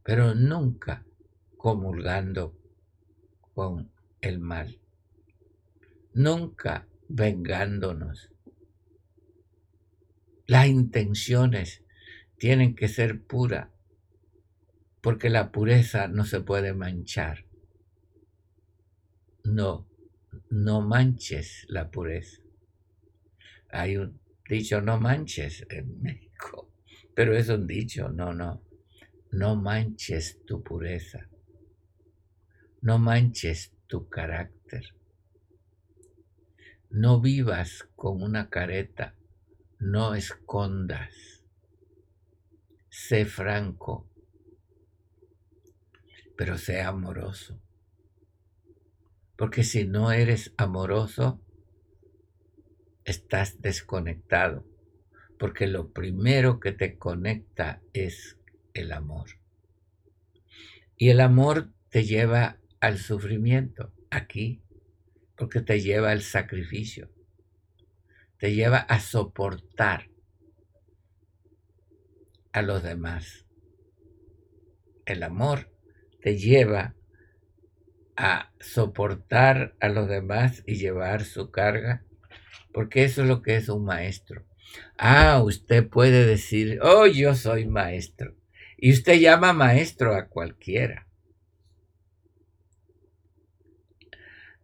pero 0.03 0.35
nunca 0.35 1.03
comulgando 1.57 2.55
con 3.55 3.89
el 4.21 4.39
mal, 4.39 4.79
nunca 6.13 6.87
vengándonos. 7.07 8.31
Las 10.45 10.67
intenciones 10.67 11.83
tienen 12.37 12.75
que 12.75 12.87
ser 12.87 13.21
puras, 13.21 13.69
porque 15.01 15.29
la 15.29 15.51
pureza 15.51 16.07
no 16.07 16.25
se 16.25 16.41
puede 16.41 16.73
manchar. 16.73 17.45
No, 19.43 19.87
no 20.49 20.81
manches 20.81 21.65
la 21.69 21.89
pureza. 21.89 22.41
Hay 23.71 23.97
un 23.97 24.19
dicho, 24.49 24.81
no 24.81 24.99
manches 24.99 25.65
en 25.69 26.01
México, 26.01 26.71
pero 27.13 27.35
es 27.35 27.49
un 27.49 27.67
dicho, 27.67 28.09
no, 28.09 28.33
no, 28.33 28.63
no 29.31 29.55
manches 29.55 30.43
tu 30.45 30.63
pureza, 30.63 31.29
no 32.81 32.97
manches 32.97 33.71
tu 33.89 34.07
carácter, 34.07 34.95
no 36.91 37.19
vivas 37.19 37.89
con 37.95 38.21
una 38.21 38.49
careta, 38.49 39.15
no 39.79 40.13
escondas, 40.13 41.43
sé 42.89 43.25
franco, 43.25 44.07
pero 46.37 46.59
sé 46.59 46.81
amoroso. 46.81 47.59
Porque 49.35 49.63
si 49.63 49.85
no 49.85 50.11
eres 50.11 50.53
amoroso, 50.57 51.41
estás 53.05 53.59
desconectado. 53.59 54.65
Porque 55.39 55.65
lo 55.65 55.93
primero 55.93 56.59
que 56.59 56.73
te 56.73 56.97
conecta 56.97 57.81
es 57.93 58.37
el 58.73 58.91
amor. 58.91 59.29
Y 60.95 61.09
el 61.09 61.21
amor 61.21 61.71
te 61.89 62.03
lleva 62.03 62.58
al 62.79 62.97
sufrimiento 62.97 63.93
aquí, 64.09 64.61
porque 65.35 65.61
te 65.61 65.81
lleva 65.81 66.11
al 66.11 66.21
sacrificio, 66.21 67.09
te 68.37 68.53
lleva 68.53 68.77
a 68.77 68.99
soportar 68.99 70.09
a 72.51 72.61
los 72.61 72.83
demás. 72.83 73.45
El 75.05 75.23
amor 75.23 75.71
te 76.21 76.37
lleva 76.37 76.95
a 78.15 78.51
soportar 78.59 79.75
a 79.79 79.89
los 79.89 80.09
demás 80.09 80.63
y 80.65 80.75
llevar 80.75 81.23
su 81.23 81.51
carga, 81.51 82.03
porque 82.73 83.03
eso 83.03 83.21
es 83.21 83.27
lo 83.27 83.41
que 83.41 83.55
es 83.55 83.69
un 83.69 83.85
maestro. 83.85 84.45
Ah, 84.97 85.41
usted 85.43 85.87
puede 85.87 86.25
decir, 86.25 86.79
oh, 86.81 87.07
yo 87.07 87.35
soy 87.35 87.65
maestro. 87.65 88.35
Y 88.77 88.91
usted 88.91 89.19
llama 89.19 89.53
maestro 89.53 90.15
a 90.15 90.27
cualquiera. 90.27 91.08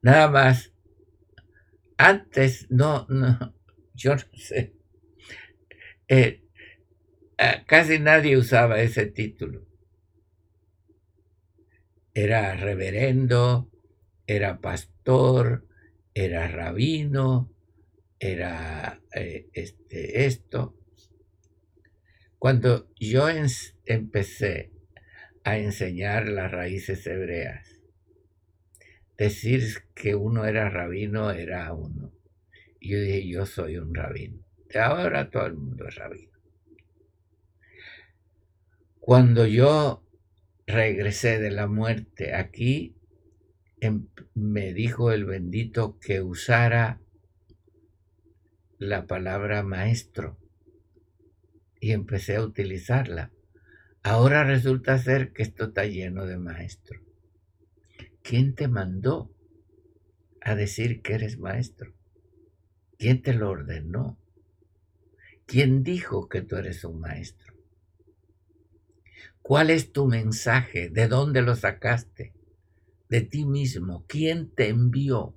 Nada 0.06 0.28
más, 0.30 0.72
antes 1.98 2.68
no, 2.70 3.08
no, 3.10 3.56
yo 3.96 4.16
no 4.16 4.22
sé. 4.38 4.74
Eh, 6.08 6.44
eh, 7.38 7.64
casi 7.66 7.98
nadie 8.00 8.38
usaba 8.38 8.80
ese 8.82 9.08
título 9.08 9.66
era 12.14 12.56
reverendo, 12.56 13.70
era 14.26 14.62
pastor, 14.62 15.68
era 16.14 16.48
rabino, 16.48 17.52
era 18.20 19.02
eh, 19.14 19.48
este, 19.54 20.26
esto. 20.26 20.76
Cuando 22.40 22.90
yo 22.98 23.28
empecé 23.86 24.72
a 25.44 25.58
enseñar 25.58 26.30
las 26.30 26.52
raíces 26.52 27.06
hebreas, 27.06 27.75
decir 29.18 29.64
que 29.94 30.16
uno 30.16 30.46
era 30.46 30.70
rabino 30.70 31.32
era 31.32 31.74
uno. 31.74 32.12
Y 32.80 32.92
yo 32.92 33.00
dije, 33.00 33.28
yo 33.28 33.46
soy 33.46 33.78
un 33.78 33.94
rabino. 33.94 34.40
De 34.70 34.80
ahora 34.80 35.30
todo 35.30 35.46
el 35.46 35.56
mundo 35.56 35.88
es 35.88 35.96
rabino. 35.96 36.36
Cuando 39.00 39.46
yo 39.46 40.04
regresé 40.66 41.40
de 41.40 41.52
la 41.52 41.68
muerte 41.68 42.34
aquí, 42.34 42.96
em, 43.80 44.08
me 44.34 44.74
dijo 44.74 45.12
el 45.12 45.26
bendito 45.26 46.00
que 46.00 46.22
usara 46.22 47.00
la 48.80 49.06
palabra 49.06 49.64
maestro 49.64 50.40
y 51.80 51.92
empecé 51.92 52.36
a 52.36 52.44
utilizarla. 52.44 53.32
Ahora 54.02 54.44
resulta 54.44 54.98
ser 54.98 55.34
que 55.34 55.44
esto 55.44 55.66
está 55.66 55.86
lleno 55.86 56.26
de 56.26 56.38
maestro. 56.38 57.05
¿Quién 58.28 58.56
te 58.56 58.68
mandó 58.68 59.32
a 60.42 60.56
decir 60.56 61.04
que 61.04 61.14
eres 61.14 61.38
maestro? 61.38 61.94
¿Quién 62.98 63.22
te 63.22 63.34
lo 63.34 63.52
ordenó? 63.52 64.18
¿Quién 65.46 65.84
dijo 65.84 66.28
que 66.28 66.42
tú 66.42 66.56
eres 66.56 66.84
un 66.86 67.00
maestro? 67.00 67.54
¿Cuál 69.44 69.70
es 69.70 69.92
tu 69.92 70.08
mensaje? 70.08 70.90
¿De 70.90 71.08
dónde 71.08 71.44
lo 71.44 71.56
sacaste? 71.56 72.34
De 73.10 73.22
ti 73.22 73.46
mismo. 73.46 74.06
¿Quién 74.08 74.50
te 74.50 74.70
envió? 74.70 75.36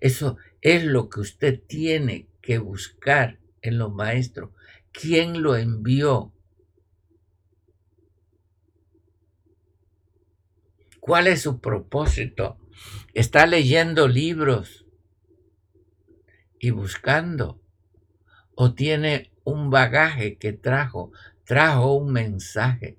Eso 0.00 0.38
es 0.62 0.84
lo 0.84 1.10
que 1.10 1.20
usted 1.20 1.60
tiene 1.66 2.28
que 2.40 2.56
buscar 2.56 3.40
en 3.60 3.76
los 3.76 3.92
maestros. 3.92 4.52
¿Quién 4.90 5.42
lo 5.42 5.54
envió? 5.54 6.32
¿Cuál 11.00 11.26
es 11.26 11.42
su 11.42 11.60
propósito? 11.60 12.58
¿Está 13.14 13.46
leyendo 13.46 14.06
libros 14.06 14.86
y 16.58 16.70
buscando? 16.70 17.60
¿O 18.54 18.74
tiene 18.74 19.32
un 19.44 19.70
bagaje 19.70 20.36
que 20.36 20.52
trajo? 20.52 21.10
Trajo 21.44 21.94
un 21.94 22.12
mensaje. 22.12 22.98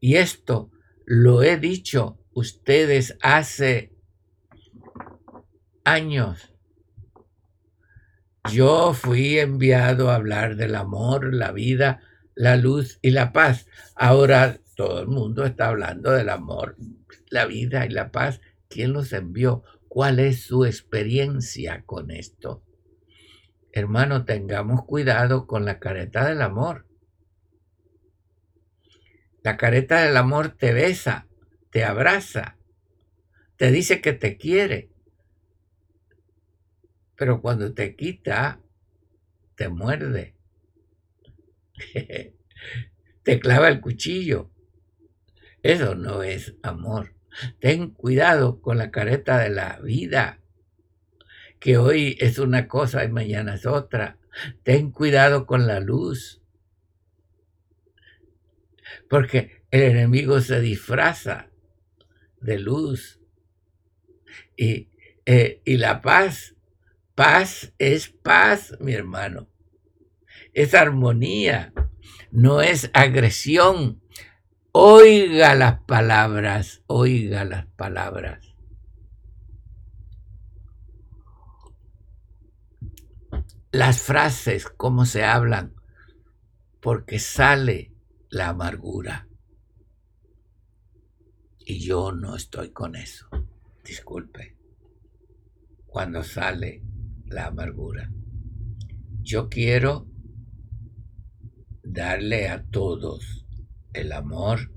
Y 0.00 0.16
esto 0.16 0.70
lo 1.06 1.44
he 1.44 1.56
dicho 1.56 2.18
ustedes 2.32 3.16
hace 3.22 3.92
años. 5.84 6.52
Yo 8.50 8.92
fui 8.92 9.38
enviado 9.38 10.10
a 10.10 10.16
hablar 10.16 10.56
del 10.56 10.74
amor, 10.74 11.32
la 11.32 11.52
vida, 11.52 12.00
la 12.34 12.56
luz 12.56 12.98
y 13.00 13.10
la 13.10 13.32
paz. 13.32 13.66
Ahora 13.94 14.58
todo 14.74 15.00
el 15.00 15.08
mundo 15.08 15.44
está 15.44 15.68
hablando 15.68 16.12
del 16.12 16.28
amor, 16.28 16.76
la 17.28 17.46
vida 17.46 17.84
y 17.86 17.90
la 17.90 18.10
paz. 18.10 18.40
¿Quién 18.68 18.92
los 18.92 19.12
envió? 19.12 19.62
¿Cuál 19.88 20.18
es 20.18 20.44
su 20.44 20.64
experiencia 20.64 21.82
con 21.84 22.10
esto? 22.10 22.64
Hermano, 23.72 24.24
tengamos 24.24 24.84
cuidado 24.84 25.46
con 25.46 25.64
la 25.64 25.78
careta 25.78 26.28
del 26.28 26.42
amor. 26.42 26.86
La 29.42 29.56
careta 29.56 30.02
del 30.02 30.16
amor 30.16 30.50
te 30.50 30.72
besa, 30.72 31.26
te 31.70 31.84
abraza, 31.84 32.58
te 33.56 33.70
dice 33.70 34.00
que 34.00 34.12
te 34.12 34.36
quiere. 34.36 34.90
Pero 37.16 37.40
cuando 37.40 37.74
te 37.74 37.96
quita, 37.96 38.60
te 39.56 39.68
muerde. 39.68 40.36
te 43.22 43.40
clava 43.40 43.68
el 43.68 43.80
cuchillo. 43.80 44.50
Eso 45.62 45.94
no 45.94 46.22
es 46.22 46.54
amor. 46.62 47.14
Ten 47.60 47.90
cuidado 47.90 48.60
con 48.60 48.78
la 48.78 48.90
careta 48.90 49.38
de 49.38 49.50
la 49.50 49.78
vida, 49.80 50.40
que 51.58 51.78
hoy 51.78 52.16
es 52.20 52.38
una 52.38 52.68
cosa 52.68 53.04
y 53.04 53.08
mañana 53.08 53.54
es 53.54 53.66
otra. 53.66 54.18
Ten 54.62 54.90
cuidado 54.90 55.46
con 55.46 55.66
la 55.66 55.80
luz 55.80 56.42
porque 59.08 59.62
el 59.70 59.82
enemigo 59.82 60.40
se 60.40 60.60
disfraza 60.60 61.50
de 62.40 62.58
luz. 62.58 63.20
Y, 64.56 64.90
eh, 65.26 65.60
y 65.64 65.76
la 65.76 66.00
paz, 66.02 66.54
paz 67.14 67.72
es 67.78 68.08
paz, 68.08 68.74
mi 68.80 68.92
hermano. 68.92 69.48
Es 70.54 70.74
armonía, 70.74 71.72
no 72.30 72.62
es 72.62 72.90
agresión. 72.94 74.01
Oiga 74.74 75.54
las 75.54 75.82
palabras, 75.82 76.82
oiga 76.86 77.44
las 77.44 77.66
palabras. 77.66 78.54
Las 83.70 84.00
frases, 84.00 84.70
cómo 84.70 85.04
se 85.04 85.24
hablan, 85.24 85.74
porque 86.80 87.18
sale 87.18 87.92
la 88.30 88.48
amargura. 88.48 89.28
Y 91.58 91.78
yo 91.80 92.12
no 92.12 92.34
estoy 92.34 92.70
con 92.70 92.96
eso. 92.96 93.28
Disculpe. 93.84 94.56
cuando 95.84 96.24
sale 96.24 96.82
la 97.26 97.48
amargura. 97.48 98.10
Yo 99.20 99.50
quiero 99.50 100.06
darle 101.82 102.48
a 102.48 102.64
todos 102.64 103.41
el 103.94 104.12
amor, 104.12 104.72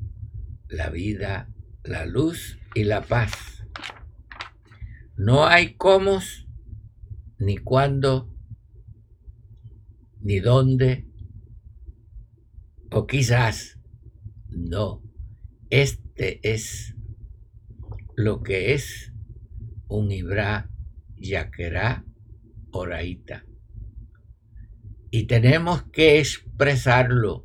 la 0.67 0.89
vida, 0.89 1.49
la 1.83 2.05
luz 2.05 2.59
y 2.73 2.83
la 2.83 3.01
paz. 3.01 3.65
No 5.17 5.45
hay 5.45 5.75
cómo, 5.75 6.19
ni 7.39 7.57
cuándo, 7.57 8.33
ni 10.21 10.39
dónde, 10.39 11.07
o 12.91 13.07
quizás 13.07 13.79
no. 14.49 15.03
Este 15.69 16.39
es 16.53 16.95
lo 18.15 18.41
que 18.41 18.73
es 18.73 19.13
un 19.87 20.11
Ibra 20.11 20.69
Yaquerá 21.15 22.05
Oraita. 22.71 23.45
Y 25.11 25.27
tenemos 25.27 25.83
que 25.91 26.19
expresarlo. 26.19 27.44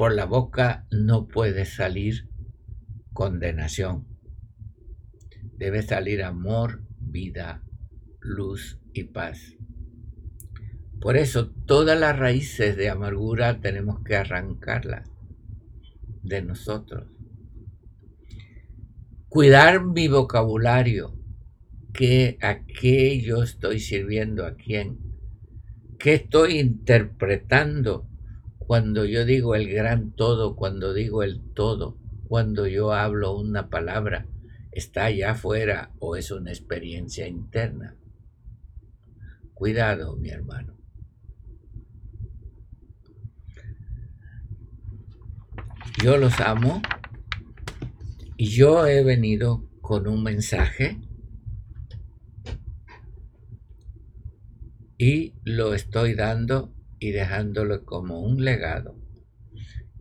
Por 0.00 0.14
la 0.14 0.24
boca 0.24 0.86
no 0.90 1.28
puede 1.28 1.66
salir 1.66 2.26
condenación. 3.12 4.06
Debe 5.58 5.82
salir 5.82 6.22
amor, 6.22 6.80
vida, 6.98 7.62
luz 8.18 8.78
y 8.94 9.04
paz. 9.04 9.58
Por 11.02 11.18
eso 11.18 11.50
todas 11.50 12.00
las 12.00 12.18
raíces 12.18 12.78
de 12.78 12.88
amargura 12.88 13.60
tenemos 13.60 14.02
que 14.02 14.16
arrancarlas 14.16 15.06
de 16.22 16.40
nosotros. 16.40 17.06
Cuidar 19.28 19.84
mi 19.84 20.08
vocabulario, 20.08 21.14
que 21.92 22.38
a 22.40 22.64
qué 22.64 23.20
yo 23.20 23.42
estoy 23.42 23.80
sirviendo 23.80 24.46
a 24.46 24.54
quién, 24.54 24.98
qué 25.98 26.14
estoy 26.14 26.58
interpretando 26.58 28.09
cuando 28.70 29.04
yo 29.04 29.24
digo 29.24 29.56
el 29.56 29.68
gran 29.68 30.12
todo, 30.12 30.54
cuando 30.54 30.94
digo 30.94 31.24
el 31.24 31.42
todo, 31.54 31.98
cuando 32.28 32.68
yo 32.68 32.92
hablo 32.92 33.36
una 33.36 33.68
palabra, 33.68 34.28
está 34.70 35.06
allá 35.06 35.32
afuera 35.32 35.90
o 35.98 36.14
es 36.14 36.30
una 36.30 36.52
experiencia 36.52 37.26
interna. 37.26 37.96
Cuidado, 39.54 40.16
mi 40.16 40.28
hermano. 40.28 40.76
Yo 46.00 46.16
los 46.16 46.38
amo 46.38 46.80
y 48.36 48.50
yo 48.50 48.86
he 48.86 49.02
venido 49.02 49.68
con 49.80 50.06
un 50.06 50.22
mensaje 50.22 51.00
y 54.96 55.34
lo 55.42 55.74
estoy 55.74 56.14
dando 56.14 56.72
y 57.00 57.10
dejándolo 57.10 57.84
como 57.84 58.20
un 58.20 58.44
legado 58.44 58.96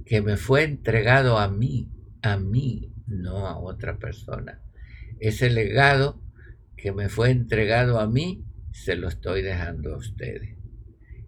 que 0.05 0.21
me 0.21 0.37
fue 0.37 0.63
entregado 0.63 1.37
a 1.37 1.47
mí, 1.49 1.89
a 2.21 2.37
mí, 2.37 2.93
no 3.07 3.47
a 3.47 3.57
otra 3.57 3.97
persona. 3.97 4.61
Ese 5.19 5.49
legado 5.49 6.21
que 6.75 6.91
me 6.91 7.09
fue 7.09 7.31
entregado 7.31 7.99
a 7.99 8.07
mí, 8.07 8.43
se 8.71 8.95
lo 8.95 9.07
estoy 9.07 9.41
dejando 9.41 9.93
a 9.93 9.97
ustedes. 9.97 10.57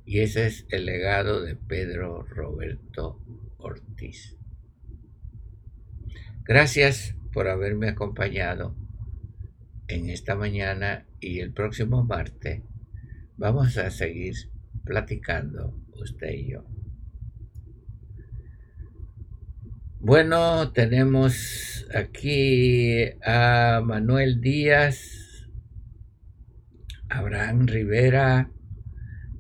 Y 0.06 0.20
ese 0.20 0.48
es 0.48 0.66
el 0.70 0.86
legado 0.86 1.42
de 1.42 1.56
Pedro 1.56 2.24
Roberto 2.24 3.22
Ortiz. 3.58 4.38
Gracias 6.44 7.16
por 7.32 7.48
haberme 7.48 7.88
acompañado 7.88 8.76
en 9.88 10.10
esta 10.10 10.36
mañana 10.36 11.06
y 11.20 11.40
el 11.40 11.54
próximo 11.54 12.04
martes 12.04 12.64
vamos 13.38 13.78
a 13.78 13.90
seguir 13.92 14.51
platicando 14.84 15.78
usted 15.94 16.32
y 16.32 16.52
yo. 16.52 16.66
Bueno, 20.00 20.72
tenemos 20.72 21.86
aquí 21.94 23.06
a 23.24 23.82
Manuel 23.86 24.42
Díaz, 24.42 25.48
Abraham 27.08 27.68
Rivera, 27.68 28.52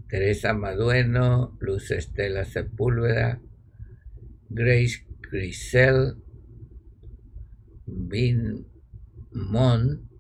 Teresa 0.08 0.54
Madueno, 0.54 1.58
Luz 1.62 1.89
Estela 1.89 2.46
Sepúlveda, 2.46 3.42
Grace 4.50 5.08
Grisel, 5.32 6.18
Bin 7.88 8.68
Mon, 9.32 10.11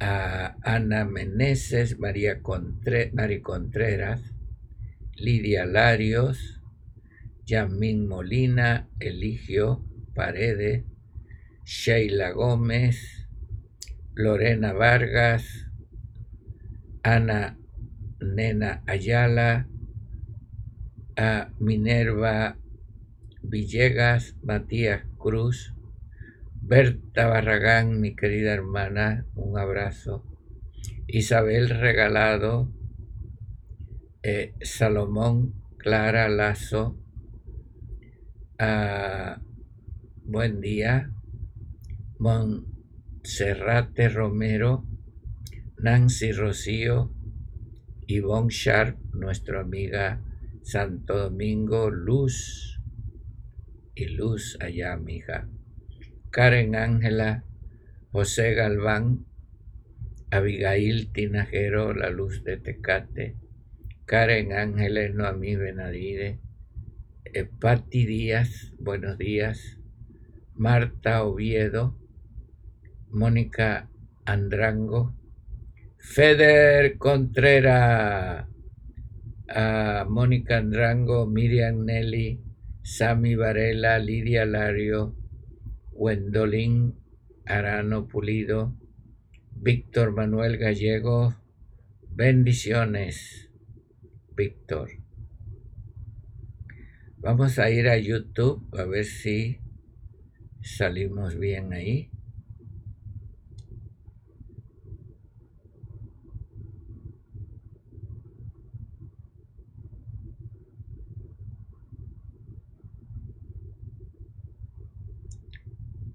a 0.00 0.56
Ana 0.62 1.04
Meneses, 1.04 1.98
María 1.98 2.42
Contreras, 2.42 4.34
Lidia 5.16 5.64
Larios, 5.64 6.60
Yamín 7.46 8.06
Molina, 8.08 8.88
Eligio 9.00 9.84
Paredes, 10.14 10.84
Sheila 11.64 12.32
Gómez, 12.32 13.28
Lorena 14.14 14.72
Vargas, 14.72 15.68
Ana 17.02 17.58
Nena 18.20 18.82
Ayala, 18.86 19.68
a 21.16 21.50
Minerva 21.58 22.58
Villegas, 23.42 24.36
Matías 24.42 25.04
Cruz, 25.16 25.75
Berta 26.68 27.28
Barragán, 27.28 28.00
mi 28.00 28.16
querida 28.16 28.52
hermana, 28.52 29.24
un 29.36 29.56
abrazo. 29.56 30.24
Isabel 31.06 31.68
Regalado, 31.68 32.72
eh, 34.24 34.52
Salomón 34.62 35.54
Clara 35.78 36.28
Lazo, 36.28 36.98
ah, 38.58 39.40
buen 40.24 40.60
día, 40.60 41.12
Monserrate 42.18 44.08
Romero, 44.08 44.84
Nancy 45.78 46.32
Rocío, 46.32 47.14
Yvonne 48.08 48.50
Sharp, 48.50 48.98
nuestra 49.14 49.60
amiga 49.60 50.20
Santo 50.64 51.16
Domingo, 51.16 51.90
Luz 51.90 52.80
y 53.94 54.06
Luz 54.16 54.58
allá, 54.60 54.98
hija. 55.06 55.48
Karen 56.36 56.76
Ángela, 56.76 57.44
José 58.12 58.52
Galván, 58.52 59.24
Abigail 60.30 61.10
Tinajero, 61.10 61.94
La 61.94 62.10
Luz 62.10 62.44
de 62.44 62.58
Tecate, 62.58 63.36
Karen 64.04 64.52
Ángeles 64.52 65.14
Noamí 65.14 65.56
Benadire, 65.56 66.38
Patti 67.58 68.04
Díaz, 68.04 68.74
buenos 68.78 69.16
días, 69.16 69.78
Marta 70.52 71.24
Oviedo, 71.24 71.98
Mónica 73.08 73.88
Andrango, 74.26 75.14
Feder 75.96 76.98
Contreras, 76.98 78.46
Mónica 80.06 80.58
Andrango, 80.58 81.26
Miriam 81.26 81.86
Nelly, 81.86 82.42
Sami 82.82 83.36
Varela, 83.36 83.98
Lidia 83.98 84.44
Lario, 84.44 85.16
Wendolín 85.98 86.94
Arano 87.46 88.06
Pulido, 88.06 88.76
Víctor 89.52 90.12
Manuel 90.12 90.58
Gallego, 90.58 91.34
bendiciones, 92.10 93.50
Víctor. 94.36 94.90
Vamos 97.16 97.58
a 97.58 97.70
ir 97.70 97.88
a 97.88 97.96
YouTube 97.96 98.68
a 98.78 98.84
ver 98.84 99.04
si 99.06 99.58
salimos 100.60 101.36
bien 101.38 101.72
ahí. 101.72 102.10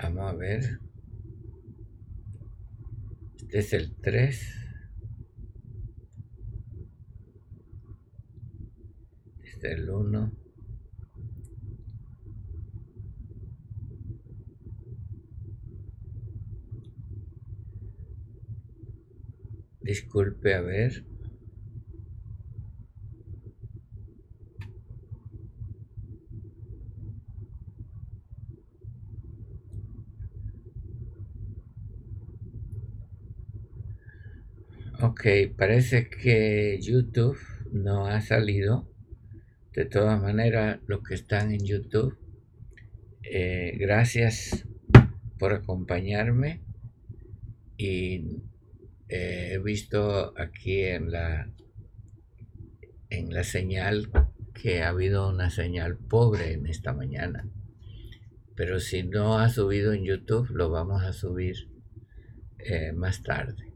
Vamos 0.03 0.31
a 0.31 0.33
ver. 0.33 0.79
Este 3.37 3.59
es 3.59 3.73
el 3.73 3.95
3. 4.01 4.55
Este 9.43 9.71
es 9.71 9.77
el 9.77 9.89
1. 9.89 10.31
Disculpe, 19.81 20.55
a 20.55 20.61
ver. 20.61 21.05
Ok, 35.21 35.55
parece 35.55 36.09
que 36.09 36.79
YouTube 36.81 37.37
no 37.71 38.07
ha 38.07 38.21
salido. 38.21 38.89
De 39.71 39.85
todas 39.85 40.19
maneras, 40.19 40.79
los 40.87 41.03
que 41.03 41.13
están 41.13 41.51
en 41.51 41.63
YouTube, 41.63 42.17
eh, 43.21 43.77
gracias 43.77 44.65
por 45.37 45.53
acompañarme. 45.53 46.63
Y 47.77 48.41
eh, 49.09 49.51
he 49.51 49.59
visto 49.59 50.33
aquí 50.39 50.85
en 50.85 51.11
la, 51.11 51.53
en 53.11 53.31
la 53.31 53.43
señal 53.43 54.09
que 54.55 54.81
ha 54.81 54.89
habido 54.89 55.29
una 55.29 55.51
señal 55.51 55.97
pobre 55.97 56.53
en 56.53 56.65
esta 56.65 56.93
mañana. 56.93 57.47
Pero 58.55 58.79
si 58.79 59.03
no 59.03 59.37
ha 59.37 59.49
subido 59.49 59.93
en 59.93 60.03
YouTube, 60.03 60.49
lo 60.49 60.71
vamos 60.71 61.03
a 61.03 61.13
subir 61.13 61.69
eh, 62.57 62.91
más 62.91 63.21
tarde. 63.21 63.70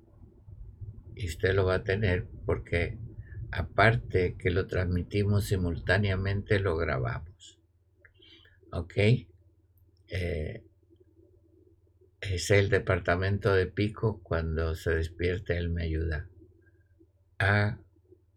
Y 1.16 1.28
usted 1.28 1.54
lo 1.54 1.66
va 1.66 1.76
a 1.76 1.84
tener 1.84 2.28
porque 2.46 3.00
aparte 3.52 4.36
que 4.38 4.52
lo 4.52 4.68
transmitimos 4.68 5.46
simultáneamente, 5.46 6.60
lo 6.60 6.76
grabamos. 6.76 7.60
¿Ok? 8.72 8.94
Eh, 10.08 10.64
es 12.20 12.52
el 12.52 12.70
departamento 12.70 13.54
de 13.54 13.68
Pico. 13.68 14.22
Cuando 14.24 14.76
se 14.76 14.92
despierte, 14.92 15.58
él 15.58 15.70
me 15.70 15.84
ayuda 15.84 16.30
a 17.40 17.80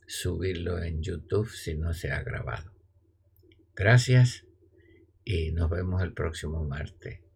subirlo 0.07 0.83
en 0.83 1.03
YouTube 1.03 1.51
si 1.51 1.75
no 1.75 1.93
se 1.95 2.11
ha 2.13 2.23
grabado. 2.23 2.73
Gracias 3.75 4.47
y 5.25 5.53
nos 5.53 5.71
vemos 5.71 6.03
el 6.03 6.13
próximo 6.13 6.65
martes. 6.65 7.28